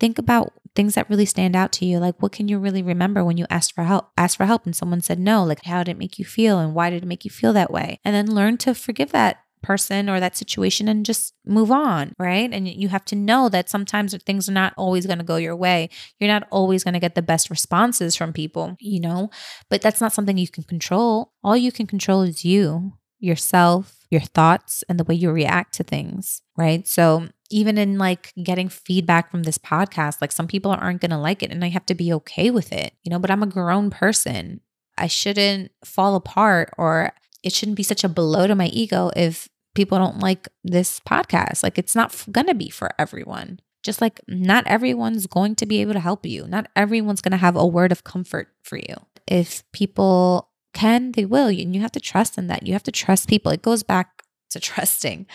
think 0.00 0.18
about 0.18 0.52
things 0.74 0.94
that 0.94 1.08
really 1.08 1.26
stand 1.26 1.54
out 1.54 1.72
to 1.72 1.86
you. 1.86 1.98
Like 1.98 2.20
what 2.20 2.32
can 2.32 2.48
you 2.48 2.58
really 2.58 2.82
remember 2.82 3.24
when 3.24 3.36
you 3.36 3.46
asked 3.48 3.74
for 3.74 3.84
help, 3.84 4.10
asked 4.16 4.36
for 4.36 4.46
help 4.46 4.66
and 4.66 4.74
someone 4.74 5.00
said 5.00 5.18
no? 5.18 5.44
Like 5.44 5.64
how 5.64 5.82
did 5.82 5.92
it 5.92 5.98
make 5.98 6.18
you 6.18 6.24
feel 6.24 6.58
and 6.58 6.74
why 6.74 6.90
did 6.90 7.02
it 7.02 7.06
make 7.06 7.24
you 7.24 7.30
feel 7.30 7.52
that 7.52 7.70
way? 7.70 8.00
And 8.04 8.14
then 8.14 8.34
learn 8.34 8.56
to 8.58 8.74
forgive 8.74 9.12
that 9.12 9.38
person 9.62 10.10
or 10.10 10.20
that 10.20 10.36
situation 10.36 10.88
and 10.88 11.06
just 11.06 11.32
move 11.46 11.72
on, 11.72 12.12
right? 12.18 12.52
And 12.52 12.68
you 12.68 12.88
have 12.88 13.04
to 13.06 13.16
know 13.16 13.48
that 13.48 13.70
sometimes 13.70 14.14
things 14.24 14.48
are 14.48 14.52
not 14.52 14.74
always 14.76 15.06
going 15.06 15.18
to 15.18 15.24
go 15.24 15.36
your 15.36 15.56
way. 15.56 15.88
You're 16.20 16.28
not 16.28 16.46
always 16.50 16.84
going 16.84 16.94
to 16.94 17.00
get 17.00 17.14
the 17.14 17.22
best 17.22 17.48
responses 17.48 18.14
from 18.14 18.32
people, 18.32 18.76
you 18.78 19.00
know, 19.00 19.30
but 19.70 19.80
that's 19.80 20.00
not 20.00 20.12
something 20.12 20.36
you 20.36 20.48
can 20.48 20.64
control. 20.64 21.32
All 21.42 21.56
you 21.56 21.72
can 21.72 21.86
control 21.86 22.22
is 22.22 22.44
you, 22.44 22.92
yourself, 23.24 24.06
your 24.10 24.20
thoughts 24.20 24.84
and 24.88 24.98
the 24.98 25.04
way 25.04 25.14
you 25.14 25.30
react 25.30 25.74
to 25.74 25.82
things, 25.82 26.42
right? 26.56 26.86
So 26.86 27.28
even 27.50 27.78
in 27.78 27.98
like 27.98 28.32
getting 28.42 28.68
feedback 28.68 29.30
from 29.30 29.42
this 29.42 29.58
podcast, 29.58 30.20
like 30.20 30.32
some 30.32 30.46
people 30.46 30.70
aren't 30.70 31.00
going 31.00 31.10
to 31.10 31.18
like 31.18 31.42
it 31.42 31.50
and 31.50 31.64
I 31.64 31.68
have 31.68 31.86
to 31.86 31.94
be 31.94 32.12
okay 32.14 32.50
with 32.50 32.72
it, 32.72 32.94
you 33.02 33.10
know, 33.10 33.18
but 33.18 33.30
I'm 33.30 33.42
a 33.42 33.46
grown 33.46 33.90
person. 33.90 34.60
I 34.96 35.08
shouldn't 35.08 35.72
fall 35.84 36.14
apart 36.14 36.72
or 36.78 37.12
it 37.42 37.52
shouldn't 37.52 37.76
be 37.76 37.82
such 37.82 38.04
a 38.04 38.08
blow 38.08 38.46
to 38.46 38.54
my 38.54 38.66
ego 38.66 39.10
if 39.16 39.48
people 39.74 39.98
don't 39.98 40.20
like 40.20 40.48
this 40.62 41.00
podcast. 41.00 41.62
Like 41.62 41.78
it's 41.78 41.94
not 41.94 42.24
going 42.30 42.46
to 42.46 42.54
be 42.54 42.70
for 42.70 42.90
everyone. 42.98 43.60
Just 43.82 44.00
like 44.00 44.20
not 44.26 44.66
everyone's 44.66 45.26
going 45.26 45.56
to 45.56 45.66
be 45.66 45.80
able 45.80 45.92
to 45.92 46.00
help 46.00 46.24
you. 46.24 46.46
Not 46.46 46.68
everyone's 46.74 47.20
going 47.20 47.32
to 47.32 47.38
have 47.38 47.56
a 47.56 47.66
word 47.66 47.92
of 47.92 48.04
comfort 48.04 48.48
for 48.62 48.78
you. 48.78 48.94
If 49.26 49.62
people 49.72 50.48
can, 50.74 51.12
they 51.12 51.24
will. 51.24 51.46
And 51.46 51.74
you 51.74 51.80
have 51.80 51.92
to 51.92 52.00
trust 52.00 52.36
in 52.36 52.46
that. 52.48 52.66
You 52.66 52.72
have 52.72 52.82
to 52.84 52.92
trust 52.92 53.28
people. 53.28 53.52
It 53.52 53.62
goes 53.62 53.82
back 53.82 54.22
to 54.50 54.60
trusting, 54.60 55.26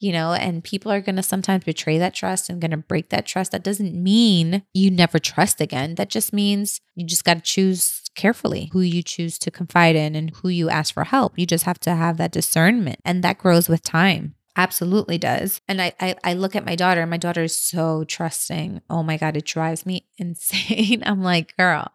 you 0.00 0.12
know, 0.12 0.32
and 0.32 0.64
people 0.64 0.90
are 0.90 1.00
going 1.00 1.16
to 1.16 1.22
sometimes 1.22 1.64
betray 1.64 1.98
that 1.98 2.14
trust 2.14 2.48
and 2.48 2.60
going 2.60 2.70
to 2.72 2.76
break 2.76 3.10
that 3.10 3.26
trust. 3.26 3.52
That 3.52 3.64
doesn't 3.64 3.94
mean 3.94 4.62
you 4.74 4.90
never 4.90 5.18
trust 5.18 5.60
again. 5.60 5.94
That 5.96 6.10
just 6.10 6.32
means 6.32 6.80
you 6.94 7.06
just 7.06 7.24
got 7.24 7.34
to 7.34 7.40
choose 7.40 8.02
carefully 8.14 8.68
who 8.72 8.80
you 8.80 9.02
choose 9.02 9.38
to 9.38 9.50
confide 9.50 9.96
in 9.96 10.14
and 10.14 10.30
who 10.36 10.48
you 10.48 10.68
ask 10.68 10.92
for 10.92 11.04
help. 11.04 11.38
You 11.38 11.46
just 11.46 11.64
have 11.64 11.78
to 11.80 11.94
have 11.94 12.16
that 12.18 12.32
discernment, 12.32 13.00
and 13.04 13.22
that 13.24 13.38
grows 13.38 13.68
with 13.68 13.82
time. 13.82 14.34
Absolutely 14.54 15.16
does. 15.16 15.62
And 15.66 15.80
I, 15.80 15.92
I, 15.98 16.14
I 16.22 16.34
look 16.34 16.54
at 16.54 16.66
my 16.66 16.76
daughter, 16.76 17.06
my 17.06 17.16
daughter 17.16 17.42
is 17.44 17.56
so 17.56 18.04
trusting. 18.04 18.82
Oh 18.90 19.02
my 19.02 19.16
God, 19.16 19.36
it 19.36 19.46
drives 19.46 19.86
me 19.86 20.06
insane. 20.18 21.02
I'm 21.06 21.22
like, 21.22 21.56
girl, 21.56 21.90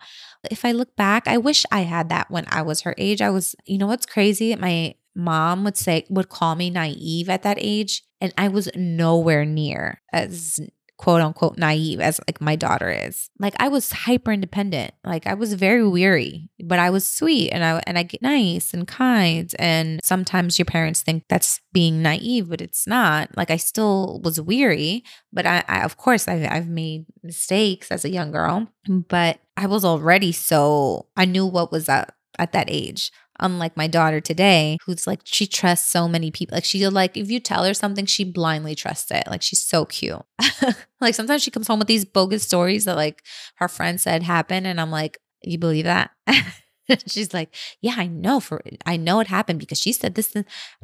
if 0.49 0.65
I 0.65 0.71
look 0.71 0.95
back, 0.95 1.27
I 1.27 1.37
wish 1.37 1.65
I 1.71 1.81
had 1.81 2.09
that 2.09 2.31
when 2.31 2.45
I 2.49 2.63
was 2.63 2.81
her 2.81 2.95
age. 2.97 3.21
I 3.21 3.29
was, 3.29 3.55
you 3.65 3.77
know 3.77 3.85
what's 3.87 4.07
crazy? 4.07 4.55
My 4.55 4.95
mom 5.15 5.63
would 5.65 5.77
say, 5.77 6.05
would 6.09 6.29
call 6.29 6.55
me 6.55 6.71
naive 6.71 7.29
at 7.29 7.43
that 7.43 7.57
age. 7.59 8.03
And 8.19 8.33
I 8.37 8.47
was 8.47 8.69
nowhere 8.75 9.45
near 9.45 10.01
as 10.11 10.59
quote 10.97 11.21
unquote 11.21 11.57
naive 11.57 11.99
as 11.99 12.19
like 12.27 12.41
my 12.41 12.55
daughter 12.55 12.89
is. 12.89 13.29
Like 13.39 13.53
I 13.59 13.67
was 13.67 13.91
hyper 13.91 14.31
independent. 14.31 14.93
Like 15.03 15.27
I 15.27 15.35
was 15.35 15.53
very 15.53 15.87
weary, 15.87 16.49
but 16.63 16.79
I 16.79 16.89
was 16.89 17.05
sweet 17.05 17.51
and 17.51 17.63
I 17.63 17.81
and 17.85 17.97
I 17.97 18.03
get 18.03 18.21
nice 18.21 18.73
and 18.73 18.87
kind. 18.87 19.53
And 19.59 19.99
sometimes 20.03 20.57
your 20.57 20.65
parents 20.65 21.01
think 21.01 21.23
that's 21.29 21.61
being 21.71 22.01
naive, 22.01 22.49
but 22.49 22.61
it's 22.61 22.87
not. 22.87 23.35
Like 23.37 23.51
I 23.51 23.57
still 23.57 24.19
was 24.23 24.41
weary, 24.41 25.03
but 25.31 25.45
I, 25.45 25.63
I 25.67 25.83
of 25.83 25.97
course 25.97 26.27
I've 26.27 26.49
I've 26.51 26.67
made 26.67 27.05
mistakes 27.23 27.91
as 27.91 28.03
a 28.03 28.09
young 28.09 28.31
girl, 28.31 28.67
but 28.87 29.39
I 29.55 29.67
was 29.67 29.85
already 29.85 30.31
so 30.31 31.07
I 31.15 31.25
knew 31.25 31.45
what 31.45 31.71
was 31.71 31.87
up 31.87 32.13
at 32.39 32.51
that 32.51 32.67
age 32.69 33.11
unlike 33.39 33.77
my 33.77 33.87
daughter 33.87 34.19
today 34.19 34.77
who's 34.85 35.07
like 35.07 35.21
she 35.23 35.45
trusts 35.47 35.91
so 35.91 36.07
many 36.07 36.31
people 36.31 36.55
like 36.55 36.65
she 36.65 36.85
like 36.87 37.15
if 37.17 37.29
you 37.29 37.39
tell 37.39 37.63
her 37.63 37.73
something 37.73 38.05
she 38.05 38.23
blindly 38.23 38.75
trusts 38.75 39.11
it. 39.11 39.23
Like 39.27 39.41
she's 39.41 39.61
so 39.61 39.85
cute. 39.85 40.21
Like 40.99 41.13
sometimes 41.13 41.43
she 41.43 41.51
comes 41.51 41.67
home 41.67 41.77
with 41.77 41.87
these 41.87 42.05
bogus 42.05 42.43
stories 42.43 42.85
that 42.85 42.95
like 42.95 43.23
her 43.57 43.67
friend 43.67 44.01
said 44.01 44.23
happened 44.23 44.65
and 44.65 44.81
i'm 44.81 44.89
like 44.89 45.19
you 45.43 45.59
believe 45.59 45.85
that 45.85 46.09
She's 47.07 47.33
like, 47.33 47.53
Yeah, 47.81 47.95
I 47.97 48.07
know 48.07 48.39
for 48.39 48.61
I 48.85 48.97
know 48.97 49.19
it 49.19 49.27
happened 49.27 49.59
because 49.59 49.79
she 49.79 49.91
said 49.91 50.15
this. 50.15 50.33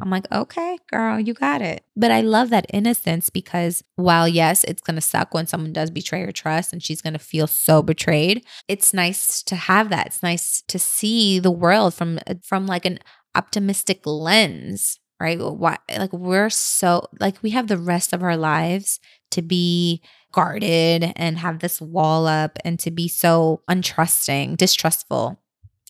I'm 0.01 0.09
like, 0.09 0.29
okay, 0.31 0.77
girl, 0.91 1.19
you 1.19 1.33
got 1.33 1.61
it. 1.61 1.83
But 1.95 2.11
I 2.11 2.21
love 2.21 2.49
that 2.49 2.65
innocence 2.73 3.29
because 3.29 3.83
while 3.95 4.27
yes, 4.27 4.63
it's 4.65 4.81
gonna 4.81 5.01
suck 5.01 5.33
when 5.33 5.47
someone 5.47 5.73
does 5.73 5.89
betray 5.91 6.21
her 6.21 6.31
trust 6.31 6.73
and 6.73 6.81
she's 6.83 7.01
gonna 7.01 7.19
feel 7.19 7.47
so 7.47 7.81
betrayed, 7.81 8.45
it's 8.67 8.93
nice 8.93 9.41
to 9.43 9.55
have 9.55 9.89
that. 9.89 10.07
It's 10.07 10.23
nice 10.23 10.61
to 10.67 10.79
see 10.79 11.39
the 11.39 11.51
world 11.51 11.93
from 11.93 12.19
uh, 12.27 12.35
from 12.43 12.67
like 12.67 12.85
an 12.85 12.99
optimistic 13.35 14.01
lens, 14.05 14.99
right? 15.19 15.39
Why 15.39 15.77
like 15.97 16.13
we're 16.13 16.49
so 16.49 17.07
like 17.19 17.41
we 17.41 17.51
have 17.51 17.67
the 17.67 17.77
rest 17.77 18.13
of 18.13 18.23
our 18.23 18.37
lives 18.37 18.99
to 19.31 19.41
be 19.41 20.01
guarded 20.31 21.13
and 21.15 21.37
have 21.37 21.59
this 21.59 21.79
wall 21.79 22.25
up 22.27 22.57
and 22.65 22.79
to 22.79 22.91
be 22.91 23.07
so 23.07 23.61
untrusting, 23.69 24.57
distrustful 24.57 25.39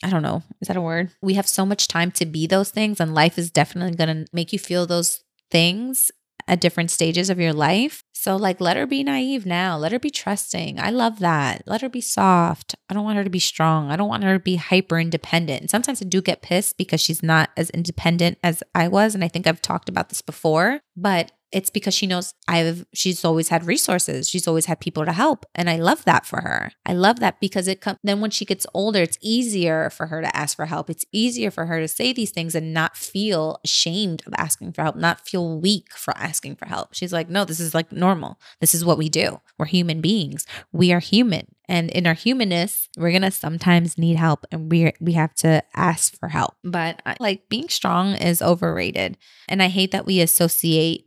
I 0.03 0.09
don't 0.09 0.21
know. 0.21 0.43
Is 0.61 0.67
that 0.67 0.77
a 0.77 0.81
word? 0.81 1.11
We 1.21 1.35
have 1.35 1.47
so 1.47 1.65
much 1.65 1.87
time 1.87 2.11
to 2.11 2.25
be 2.25 2.45
those 2.45 2.69
things, 2.69 2.99
and 2.99 3.15
life 3.15 3.37
is 3.37 3.49
definitely 3.49 3.95
going 3.95 4.25
to 4.25 4.31
make 4.33 4.51
you 4.51 4.59
feel 4.59 4.85
those 4.85 5.23
things 5.49 6.11
at 6.47 6.59
different 6.59 6.91
stages 6.91 7.29
of 7.29 7.39
your 7.39 7.53
life. 7.53 8.03
So, 8.11 8.35
like, 8.35 8.59
let 8.59 8.77
her 8.77 8.85
be 8.85 9.03
naive 9.03 9.45
now. 9.45 9.77
Let 9.77 9.91
her 9.91 9.99
be 9.99 10.09
trusting. 10.09 10.79
I 10.79 10.89
love 10.89 11.19
that. 11.19 11.63
Let 11.65 11.81
her 11.81 11.89
be 11.89 12.01
soft. 12.01 12.75
I 12.89 12.93
don't 12.93 13.03
want 13.03 13.17
her 13.17 13.23
to 13.23 13.29
be 13.29 13.39
strong. 13.39 13.91
I 13.91 13.95
don't 13.95 14.09
want 14.09 14.23
her 14.23 14.33
to 14.33 14.43
be 14.43 14.57
hyper 14.57 14.99
independent. 14.99 15.69
Sometimes 15.69 16.01
I 16.01 16.05
do 16.05 16.21
get 16.21 16.41
pissed 16.41 16.77
because 16.77 17.01
she's 17.01 17.23
not 17.23 17.49
as 17.55 17.69
independent 17.69 18.37
as 18.43 18.61
I 18.75 18.87
was. 18.87 19.15
And 19.15 19.23
I 19.23 19.27
think 19.27 19.47
I've 19.47 19.61
talked 19.61 19.89
about 19.89 20.09
this 20.09 20.21
before, 20.21 20.81
but 20.95 21.31
it's 21.53 21.69
because 21.69 21.93
she 21.93 22.07
knows 22.07 22.33
I've 22.47 22.85
she's 22.93 23.23
always 23.23 23.49
had 23.49 23.65
resources. 23.65 24.27
She's 24.27 24.47
always 24.47 24.65
had 24.65 24.79
people 24.79 25.05
to 25.05 25.13
help 25.13 25.45
and 25.55 25.69
I 25.69 25.77
love 25.77 26.03
that 26.05 26.25
for 26.25 26.41
her. 26.41 26.71
I 26.85 26.93
love 26.93 27.19
that 27.19 27.39
because 27.39 27.67
it 27.67 27.79
comes 27.79 27.99
then 28.03 28.19
when 28.19 28.31
she 28.31 28.43
gets 28.43 28.65
older 28.73 29.01
it's 29.01 29.19
easier 29.21 29.89
for 29.91 30.07
her 30.07 30.21
to 30.21 30.35
ask 30.35 30.55
for 30.57 30.65
help. 30.65 30.89
It's 30.89 31.05
easier 31.11 31.51
for 31.51 31.67
her 31.67 31.79
to 31.79 31.87
say 31.87 32.11
these 32.11 32.31
things 32.31 32.55
and 32.55 32.73
not 32.73 32.97
feel 32.97 33.59
ashamed 33.63 34.23
of 34.25 34.33
asking 34.37 34.73
for 34.73 34.81
help, 34.81 34.95
not 34.95 35.27
feel 35.27 35.59
weak 35.59 35.93
for 35.93 36.17
asking 36.17 36.55
for 36.55 36.65
help. 36.65 36.93
She's 36.93 37.13
like, 37.13 37.29
"No, 37.29 37.45
this 37.45 37.59
is 37.59 37.75
like 37.75 37.91
normal. 37.91 38.39
This 38.59 38.73
is 38.73 38.83
what 38.83 38.97
we 38.97 39.07
do. 39.07 39.39
We're 39.57 39.65
human 39.65 40.01
beings. 40.01 40.45
We 40.71 40.91
are 40.91 40.99
human." 40.99 41.47
And 41.69 41.89
in 41.91 42.05
our 42.05 42.13
humanness, 42.13 42.89
we're 42.97 43.17
to 43.19 43.31
sometimes 43.31 43.97
need 43.97 44.17
help 44.17 44.45
and 44.51 44.71
we 44.71 44.91
we 44.99 45.13
have 45.13 45.33
to 45.35 45.63
ask 45.75 46.17
for 46.19 46.29
help. 46.29 46.55
But 46.63 47.01
like 47.19 47.47
being 47.47 47.69
strong 47.69 48.15
is 48.15 48.41
overrated. 48.41 49.17
And 49.47 49.61
I 49.63 49.67
hate 49.67 49.91
that 49.91 50.05
we 50.05 50.19
associate 50.19 51.05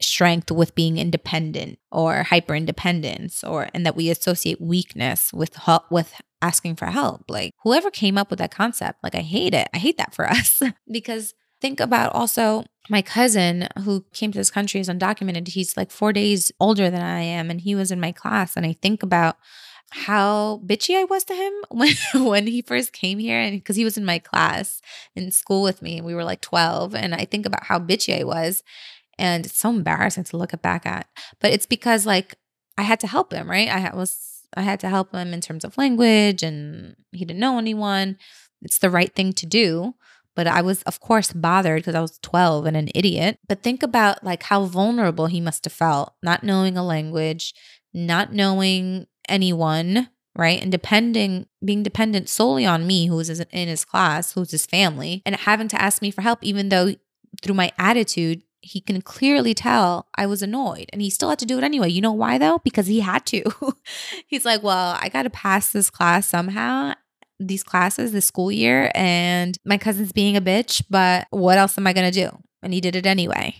strength 0.00 0.50
with 0.50 0.74
being 0.74 0.98
independent 0.98 1.78
or 1.90 2.24
hyper 2.24 2.54
independence 2.54 3.42
or 3.42 3.68
and 3.72 3.86
that 3.86 3.96
we 3.96 4.10
associate 4.10 4.60
weakness 4.60 5.32
with 5.32 5.54
help 5.56 5.90
with 5.90 6.14
asking 6.42 6.76
for 6.76 6.86
help. 6.86 7.24
Like 7.28 7.52
whoever 7.62 7.90
came 7.90 8.18
up 8.18 8.30
with 8.30 8.38
that 8.38 8.50
concept 8.50 9.02
like 9.02 9.14
i 9.14 9.22
hate 9.22 9.54
it. 9.54 9.68
I 9.72 9.78
hate 9.78 9.98
that 9.98 10.14
for 10.14 10.30
us. 10.30 10.60
Because 10.90 11.34
think 11.60 11.80
about 11.80 12.12
also 12.12 12.64
my 12.88 13.02
cousin 13.02 13.68
who 13.84 14.04
came 14.12 14.30
to 14.32 14.38
this 14.38 14.50
country 14.50 14.80
is 14.80 14.88
undocumented. 14.88 15.48
He's 15.48 15.76
like 15.76 15.90
4 15.90 16.12
days 16.12 16.52
older 16.60 16.90
than 16.90 17.02
i 17.02 17.20
am 17.20 17.50
and 17.50 17.60
he 17.60 17.74
was 17.74 17.90
in 17.90 18.00
my 18.00 18.12
class 18.12 18.56
and 18.56 18.66
i 18.66 18.74
think 18.74 19.02
about 19.02 19.36
how 19.90 20.60
bitchy 20.66 20.96
I 20.96 21.04
was 21.04 21.24
to 21.24 21.34
him 21.34 21.52
when 21.70 21.94
when 22.14 22.46
he 22.46 22.62
first 22.62 22.92
came 22.92 23.18
here 23.18 23.38
and 23.38 23.56
because 23.58 23.76
he 23.76 23.84
was 23.84 23.96
in 23.96 24.04
my 24.04 24.18
class 24.18 24.80
in 25.14 25.30
school 25.30 25.62
with 25.62 25.82
me 25.82 26.00
we 26.00 26.14
were 26.14 26.24
like 26.24 26.40
12 26.40 26.94
and 26.94 27.14
I 27.14 27.24
think 27.24 27.46
about 27.46 27.64
how 27.64 27.78
bitchy 27.78 28.18
I 28.18 28.24
was 28.24 28.62
and 29.18 29.46
it's 29.46 29.58
so 29.58 29.70
embarrassing 29.70 30.24
to 30.24 30.36
look 30.36 30.52
back 30.62 30.86
at. 30.86 31.08
But 31.40 31.52
it's 31.52 31.66
because 31.66 32.06
like 32.06 32.36
I 32.78 32.82
had 32.82 33.00
to 33.00 33.06
help 33.06 33.32
him, 33.32 33.48
right? 33.48 33.68
I 33.68 33.94
was 33.94 34.44
I 34.56 34.62
had 34.62 34.80
to 34.80 34.88
help 34.88 35.12
him 35.12 35.32
in 35.32 35.40
terms 35.40 35.64
of 35.64 35.76
language 35.76 36.42
and 36.42 36.96
he 37.12 37.24
didn't 37.24 37.40
know 37.40 37.58
anyone. 37.58 38.16
It's 38.62 38.78
the 38.78 38.90
right 38.90 39.14
thing 39.14 39.32
to 39.34 39.46
do. 39.46 39.94
But 40.34 40.46
I 40.46 40.60
was, 40.60 40.82
of 40.82 41.00
course, 41.00 41.32
bothered 41.32 41.80
because 41.80 41.94
I 41.94 42.00
was 42.00 42.18
12 42.18 42.66
and 42.66 42.76
an 42.76 42.88
idiot. 42.94 43.38
But 43.48 43.62
think 43.62 43.82
about 43.82 44.22
like 44.22 44.44
how 44.44 44.64
vulnerable 44.64 45.26
he 45.26 45.40
must 45.40 45.64
have 45.64 45.72
felt, 45.72 46.12
not 46.22 46.44
knowing 46.44 46.76
a 46.76 46.84
language, 46.84 47.54
not 47.94 48.34
knowing 48.34 49.06
anyone, 49.28 50.10
right? 50.36 50.60
And 50.62 50.70
depending, 50.70 51.46
being 51.64 51.82
dependent 51.82 52.28
solely 52.28 52.66
on 52.66 52.86
me, 52.86 53.06
who 53.06 53.16
was 53.16 53.30
in 53.30 53.68
his 53.68 53.86
class, 53.86 54.32
who's 54.32 54.50
his 54.50 54.66
family, 54.66 55.22
and 55.24 55.34
having 55.34 55.68
to 55.68 55.80
ask 55.80 56.02
me 56.02 56.10
for 56.10 56.20
help, 56.20 56.40
even 56.42 56.68
though 56.68 56.94
through 57.42 57.54
my 57.54 57.72
attitude, 57.78 58.42
he 58.66 58.80
can 58.80 59.00
clearly 59.00 59.54
tell 59.54 60.08
I 60.16 60.26
was 60.26 60.42
annoyed 60.42 60.86
and 60.92 61.00
he 61.00 61.08
still 61.08 61.28
had 61.30 61.38
to 61.38 61.46
do 61.46 61.56
it 61.56 61.64
anyway. 61.64 61.88
You 61.88 62.00
know 62.00 62.12
why 62.12 62.36
though? 62.36 62.58
Because 62.64 62.86
he 62.86 63.00
had 63.00 63.24
to. 63.26 63.44
He's 64.26 64.44
like, 64.44 64.62
well, 64.62 64.98
I 65.00 65.08
got 65.08 65.22
to 65.22 65.30
pass 65.30 65.70
this 65.70 65.88
class 65.88 66.26
somehow, 66.26 66.94
these 67.38 67.62
classes 67.62 68.12
this 68.12 68.26
school 68.26 68.50
year, 68.50 68.90
and 68.94 69.56
my 69.64 69.78
cousin's 69.78 70.12
being 70.12 70.36
a 70.36 70.40
bitch, 70.40 70.82
but 70.90 71.26
what 71.30 71.58
else 71.58 71.78
am 71.78 71.86
I 71.86 71.92
going 71.92 72.10
to 72.10 72.20
do? 72.20 72.36
And 72.62 72.74
he 72.74 72.80
did 72.80 72.96
it 72.96 73.06
anyway. 73.06 73.54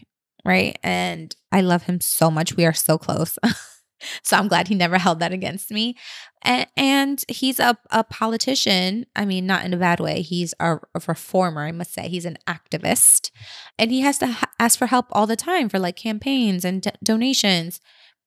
Right. 0.44 0.78
And 0.82 1.34
I 1.52 1.60
love 1.60 1.84
him 1.84 2.00
so 2.00 2.30
much. 2.30 2.56
We 2.56 2.66
are 2.66 2.72
so 2.72 2.98
close. 2.98 3.38
So 4.22 4.36
I'm 4.36 4.48
glad 4.48 4.68
he 4.68 4.74
never 4.74 4.98
held 4.98 5.20
that 5.20 5.32
against 5.32 5.70
me. 5.70 5.96
And, 6.42 7.24
he's 7.28 7.58
a, 7.58 7.76
a 7.90 8.04
politician. 8.04 9.06
I 9.16 9.24
mean, 9.24 9.46
not 9.46 9.64
in 9.64 9.74
a 9.74 9.78
bad 9.78 10.00
way. 10.00 10.22
He's 10.22 10.54
a, 10.60 10.76
a 10.76 11.00
reformer, 11.06 11.66
I 11.66 11.72
must 11.72 11.92
say. 11.92 12.08
He's 12.08 12.24
an 12.24 12.38
activist. 12.46 13.30
And 13.78 13.90
he 13.90 14.00
has 14.02 14.18
to 14.18 14.26
ha- 14.28 14.50
ask 14.58 14.78
for 14.78 14.86
help 14.86 15.06
all 15.12 15.26
the 15.26 15.36
time 15.36 15.68
for 15.68 15.78
like 15.78 15.96
campaigns 15.96 16.64
and 16.64 16.82
d- 16.82 16.90
donations. 17.02 17.80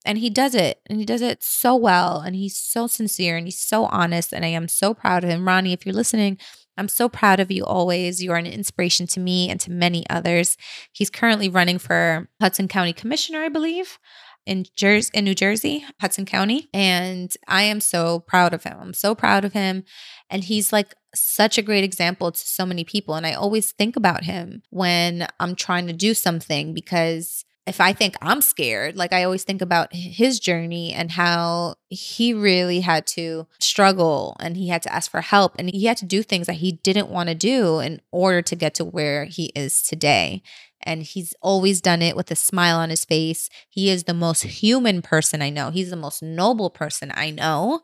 And 0.06 0.18
he 0.18 0.30
does 0.30 0.56
it. 0.56 0.82
And 0.88 1.00
he 1.00 1.06
does 1.06 1.22
it 1.22 1.44
so 1.44 1.76
well. 1.76 2.20
And 2.20 2.36
he's 2.36 2.58
so 2.58 2.88
sincere 2.88 3.38
and 3.38 3.48
he's 3.48 3.60
so 3.60 3.86
honest. 3.86 4.34
And 4.34 4.44
I 4.44 4.50
am 4.50 4.68
so 4.68 4.94
proud 4.94 5.24
of 5.24 5.30
him. 5.30 5.48
Ronnie, 5.48 5.74
if 5.74 5.86
you're 5.86 5.96
listening, 5.96 6.38
I'm 6.78 6.90
so 6.90 7.10
proud 7.10 7.40
of 7.40 7.52
you 7.52 7.66
always. 7.66 8.24
You 8.24 8.32
are 8.32 8.38
an 8.38 8.46
inspiration 8.46 9.08
to 9.08 9.20
me 9.20 9.50
and 9.50 9.60
to 9.62 9.72
many 9.72 10.10
others. 10.10 10.58
He's 10.94 11.10
currently 11.10 11.50
running 11.50 11.78
for 11.78 12.30
Hudson 12.42 12.68
County 12.68 12.94
Commissioner, 12.94 13.44
I 13.44 13.50
believe 13.50 14.00
in 14.46 14.66
Jersey, 14.76 15.12
in 15.14 15.26
New 15.26 15.36
Jersey, 15.36 15.86
Hudson 16.02 16.26
County, 16.26 16.70
and 16.74 17.34
I 17.48 17.64
am 17.64 17.80
so 17.80 18.20
proud 18.20 18.54
of 18.54 18.64
him. 18.64 18.78
I'm 18.80 18.94
so 18.94 19.16
proud 19.16 19.46
of 19.46 19.54
him, 19.54 19.84
and 20.30 20.44
he's 20.44 20.74
like 20.74 20.96
such 21.16 21.58
a 21.58 21.64
great 21.64 21.84
example 21.84 22.32
to 22.32 22.40
so 22.40 22.66
many 22.66 22.84
people. 22.84 23.16
And 23.16 23.26
I 23.26 23.34
always 23.34 23.72
think 23.72 23.96
about 23.96 24.24
him 24.24 24.62
when 24.70 25.28
I'm 25.40 25.56
trying 25.56 25.88
to 25.88 25.94
do 25.94 26.14
something 26.14 26.74
because 26.74 27.46
if 27.70 27.80
I 27.80 27.94
think 27.94 28.16
I'm 28.20 28.42
scared, 28.42 28.96
like 28.96 29.14
I 29.14 29.24
always 29.24 29.44
think 29.44 29.62
about 29.62 29.94
his 29.94 30.40
journey 30.40 30.92
and 30.92 31.12
how 31.12 31.76
he 31.90 32.34
really 32.34 32.80
had 32.80 33.06
to 33.08 33.46
struggle 33.60 34.36
and 34.40 34.58
he 34.58 34.70
had 34.70 34.82
to 34.84 34.94
ask 34.94 35.12
for 35.12 35.22
help 35.22 35.54
and 35.60 35.70
he 35.70 35.86
had 35.86 35.98
to 35.98 36.06
do 36.06 36.24
things 36.24 36.48
that 36.48 36.54
he 36.54 36.72
didn't 36.72 37.10
want 37.10 37.30
to 37.30 37.36
do 37.36 37.80
in 37.80 38.02
order 38.12 38.42
to 38.42 38.56
get 38.56 38.74
to 38.76 38.86
where 38.86 39.26
he 39.26 39.52
is 39.56 39.84
today 39.84 40.42
and 40.82 41.04
he's 41.04 41.34
always 41.42 41.82
done 41.82 42.02
it 42.02 42.16
with 42.16 42.32
a 42.32 42.36
smile 42.36 42.78
on 42.78 42.90
his 42.90 43.06
face. 43.06 43.50
He 43.70 43.90
is 43.90 44.04
the 44.04 44.14
most 44.14 44.44
human 44.44 45.02
person 45.02 45.42
I 45.42 45.50
know. 45.50 45.72
He's 45.72 45.90
the 45.90 45.96
most 45.96 46.22
noble 46.22 46.70
person 46.70 47.12
I 47.14 47.32
know. 47.32 47.82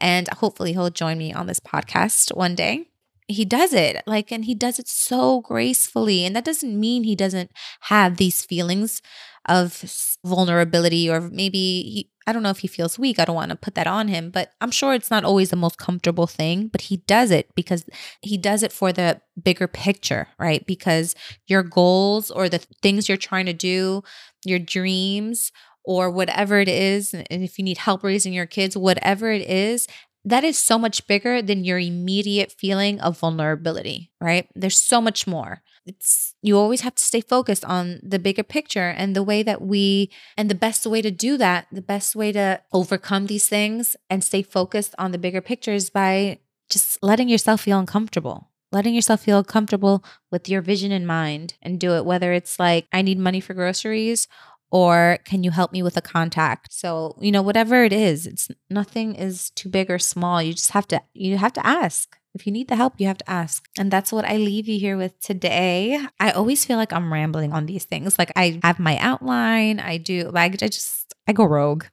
And 0.00 0.28
hopefully 0.28 0.72
he'll 0.72 0.90
join 0.90 1.18
me 1.18 1.32
on 1.32 1.46
this 1.46 1.60
podcast 1.60 2.36
one 2.36 2.54
day. 2.54 2.88
He 3.26 3.44
does 3.44 3.72
it 3.72 4.02
like, 4.06 4.30
and 4.30 4.44
he 4.44 4.54
does 4.54 4.78
it 4.78 4.86
so 4.88 5.40
gracefully. 5.40 6.24
And 6.26 6.36
that 6.36 6.44
doesn't 6.44 6.78
mean 6.78 7.04
he 7.04 7.16
doesn't 7.16 7.50
have 7.82 8.16
these 8.16 8.44
feelings 8.44 9.00
of 9.46 9.84
vulnerability 10.24 11.10
or 11.10 11.20
maybe 11.20 11.58
he, 11.58 12.10
I 12.26 12.32
don't 12.32 12.42
know 12.42 12.50
if 12.50 12.58
he 12.58 12.68
feels 12.68 12.98
weak. 12.98 13.18
I 13.18 13.24
don't 13.24 13.36
want 13.36 13.50
to 13.50 13.56
put 13.56 13.74
that 13.74 13.86
on 13.86 14.08
him, 14.08 14.30
but 14.30 14.52
I'm 14.60 14.70
sure 14.70 14.94
it's 14.94 15.10
not 15.10 15.24
always 15.24 15.50
the 15.50 15.56
most 15.56 15.78
comfortable 15.78 16.26
thing, 16.26 16.68
but 16.68 16.82
he 16.82 16.98
does 16.98 17.30
it 17.30 17.54
because 17.54 17.84
he 18.22 18.38
does 18.38 18.62
it 18.62 18.72
for 18.72 18.92
the 18.92 19.20
bigger 19.42 19.68
picture, 19.68 20.28
right? 20.38 20.66
Because 20.66 21.14
your 21.46 21.62
goals 21.62 22.30
or 22.30 22.48
the 22.48 22.60
things 22.82 23.08
you're 23.08 23.18
trying 23.18 23.46
to 23.46 23.52
do, 23.52 24.02
your 24.44 24.58
dreams, 24.58 25.52
or 25.84 26.10
whatever 26.10 26.58
it 26.60 26.68
is, 26.68 27.12
and 27.12 27.26
if 27.30 27.58
you 27.58 27.64
need 27.64 27.76
help 27.76 28.02
raising 28.02 28.32
your 28.32 28.46
kids, 28.46 28.74
whatever 28.76 29.30
it 29.30 29.42
is, 29.42 29.86
that 30.24 30.44
is 30.44 30.56
so 30.56 30.78
much 30.78 31.06
bigger 31.06 31.42
than 31.42 31.64
your 31.64 31.78
immediate 31.78 32.50
feeling 32.50 32.98
of 33.00 33.18
vulnerability, 33.18 34.10
right? 34.20 34.48
There's 34.54 34.78
so 34.78 35.00
much 35.00 35.26
more. 35.26 35.62
It's 35.86 36.34
you 36.42 36.58
always 36.58 36.80
have 36.82 36.94
to 36.94 37.02
stay 37.02 37.20
focused 37.20 37.64
on 37.64 38.00
the 38.02 38.18
bigger 38.18 38.42
picture 38.42 38.88
and 38.96 39.14
the 39.14 39.22
way 39.22 39.42
that 39.42 39.62
we 39.62 40.10
and 40.36 40.50
the 40.50 40.54
best 40.54 40.86
way 40.86 41.02
to 41.02 41.10
do 41.10 41.36
that 41.36 41.66
the 41.72 41.82
best 41.82 42.16
way 42.16 42.32
to 42.32 42.60
overcome 42.72 43.26
these 43.26 43.48
things 43.48 43.96
and 44.08 44.24
stay 44.24 44.42
focused 44.42 44.94
on 44.98 45.12
the 45.12 45.18
bigger 45.18 45.40
picture 45.40 45.72
is 45.72 45.90
by 45.90 46.38
just 46.70 46.98
letting 47.02 47.28
yourself 47.28 47.60
feel 47.62 47.78
uncomfortable. 47.78 48.50
Letting 48.72 48.94
yourself 48.94 49.20
feel 49.20 49.44
comfortable 49.44 50.04
with 50.32 50.48
your 50.48 50.60
vision 50.60 50.90
in 50.90 51.06
mind 51.06 51.54
and 51.62 51.78
do 51.78 51.94
it 51.94 52.04
whether 52.04 52.32
it's 52.32 52.58
like 52.58 52.86
i 52.92 53.02
need 53.02 53.18
money 53.18 53.40
for 53.40 53.54
groceries 53.54 54.26
or 54.72 55.18
can 55.24 55.44
you 55.44 55.52
help 55.52 55.70
me 55.70 55.84
with 55.84 55.96
a 55.96 56.02
contact? 56.02 56.72
So 56.72 57.16
you 57.20 57.30
know 57.30 57.42
whatever 57.42 57.84
it 57.84 57.92
is 57.92 58.26
it's 58.26 58.48
nothing 58.68 59.14
is 59.14 59.50
too 59.50 59.68
big 59.68 59.90
or 59.90 60.00
small. 60.00 60.42
You 60.42 60.54
just 60.54 60.72
have 60.72 60.88
to 60.88 61.00
you 61.12 61.38
have 61.38 61.52
to 61.52 61.66
ask 61.66 62.16
if 62.34 62.46
you 62.46 62.52
need 62.52 62.68
the 62.68 62.76
help, 62.76 62.94
you 62.98 63.06
have 63.06 63.18
to 63.18 63.30
ask. 63.30 63.66
And 63.78 63.90
that's 63.90 64.12
what 64.12 64.24
I 64.24 64.36
leave 64.36 64.68
you 64.68 64.78
here 64.78 64.96
with 64.96 65.18
today. 65.20 65.98
I 66.18 66.32
always 66.32 66.64
feel 66.64 66.76
like 66.76 66.92
I'm 66.92 67.12
rambling 67.12 67.52
on 67.52 67.66
these 67.66 67.84
things. 67.84 68.18
Like 68.18 68.32
I 68.36 68.60
have 68.62 68.78
my 68.80 68.98
outline, 68.98 69.78
I 69.80 69.98
do, 69.98 70.30
like 70.30 70.60
I 70.62 70.68
just, 70.68 71.14
I 71.28 71.32
go 71.32 71.44
rogue. 71.44 71.84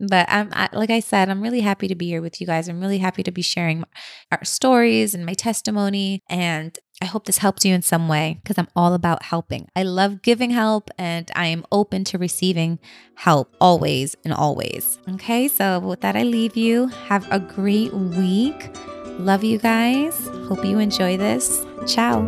but 0.00 0.26
I'm 0.28 0.48
I, 0.52 0.68
like 0.72 0.90
I 0.90 1.00
said, 1.00 1.28
I'm 1.28 1.42
really 1.42 1.60
happy 1.60 1.86
to 1.88 1.94
be 1.94 2.06
here 2.06 2.22
with 2.22 2.40
you 2.40 2.46
guys. 2.46 2.68
I'm 2.68 2.80
really 2.80 2.98
happy 2.98 3.22
to 3.22 3.30
be 3.30 3.42
sharing 3.42 3.84
our 4.32 4.44
stories 4.44 5.14
and 5.14 5.26
my 5.26 5.34
testimony. 5.34 6.22
And 6.28 6.78
I 7.02 7.06
hope 7.06 7.24
this 7.24 7.38
helped 7.38 7.64
you 7.64 7.74
in 7.74 7.82
some 7.82 8.08
way 8.08 8.40
because 8.42 8.58
I'm 8.58 8.68
all 8.76 8.94
about 8.94 9.22
helping. 9.24 9.68
I 9.74 9.84
love 9.84 10.22
giving 10.22 10.50
help 10.50 10.90
and 10.98 11.30
I 11.34 11.46
am 11.46 11.64
open 11.72 12.04
to 12.04 12.18
receiving 12.18 12.78
help 13.14 13.54
always 13.60 14.16
and 14.24 14.34
always. 14.34 14.98
Okay, 15.08 15.48
so 15.48 15.78
with 15.80 16.00
that, 16.02 16.16
I 16.16 16.24
leave 16.24 16.56
you. 16.56 16.88
Have 17.08 17.30
a 17.32 17.40
great 17.40 17.92
week. 17.92 18.74
Love 19.18 19.44
you 19.44 19.58
guys. 19.58 20.28
Hope 20.48 20.64
you 20.64 20.78
enjoy 20.78 21.16
this. 21.16 21.64
Ciao. 21.86 22.20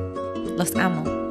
Los 0.57 0.75
amo. 0.75 1.23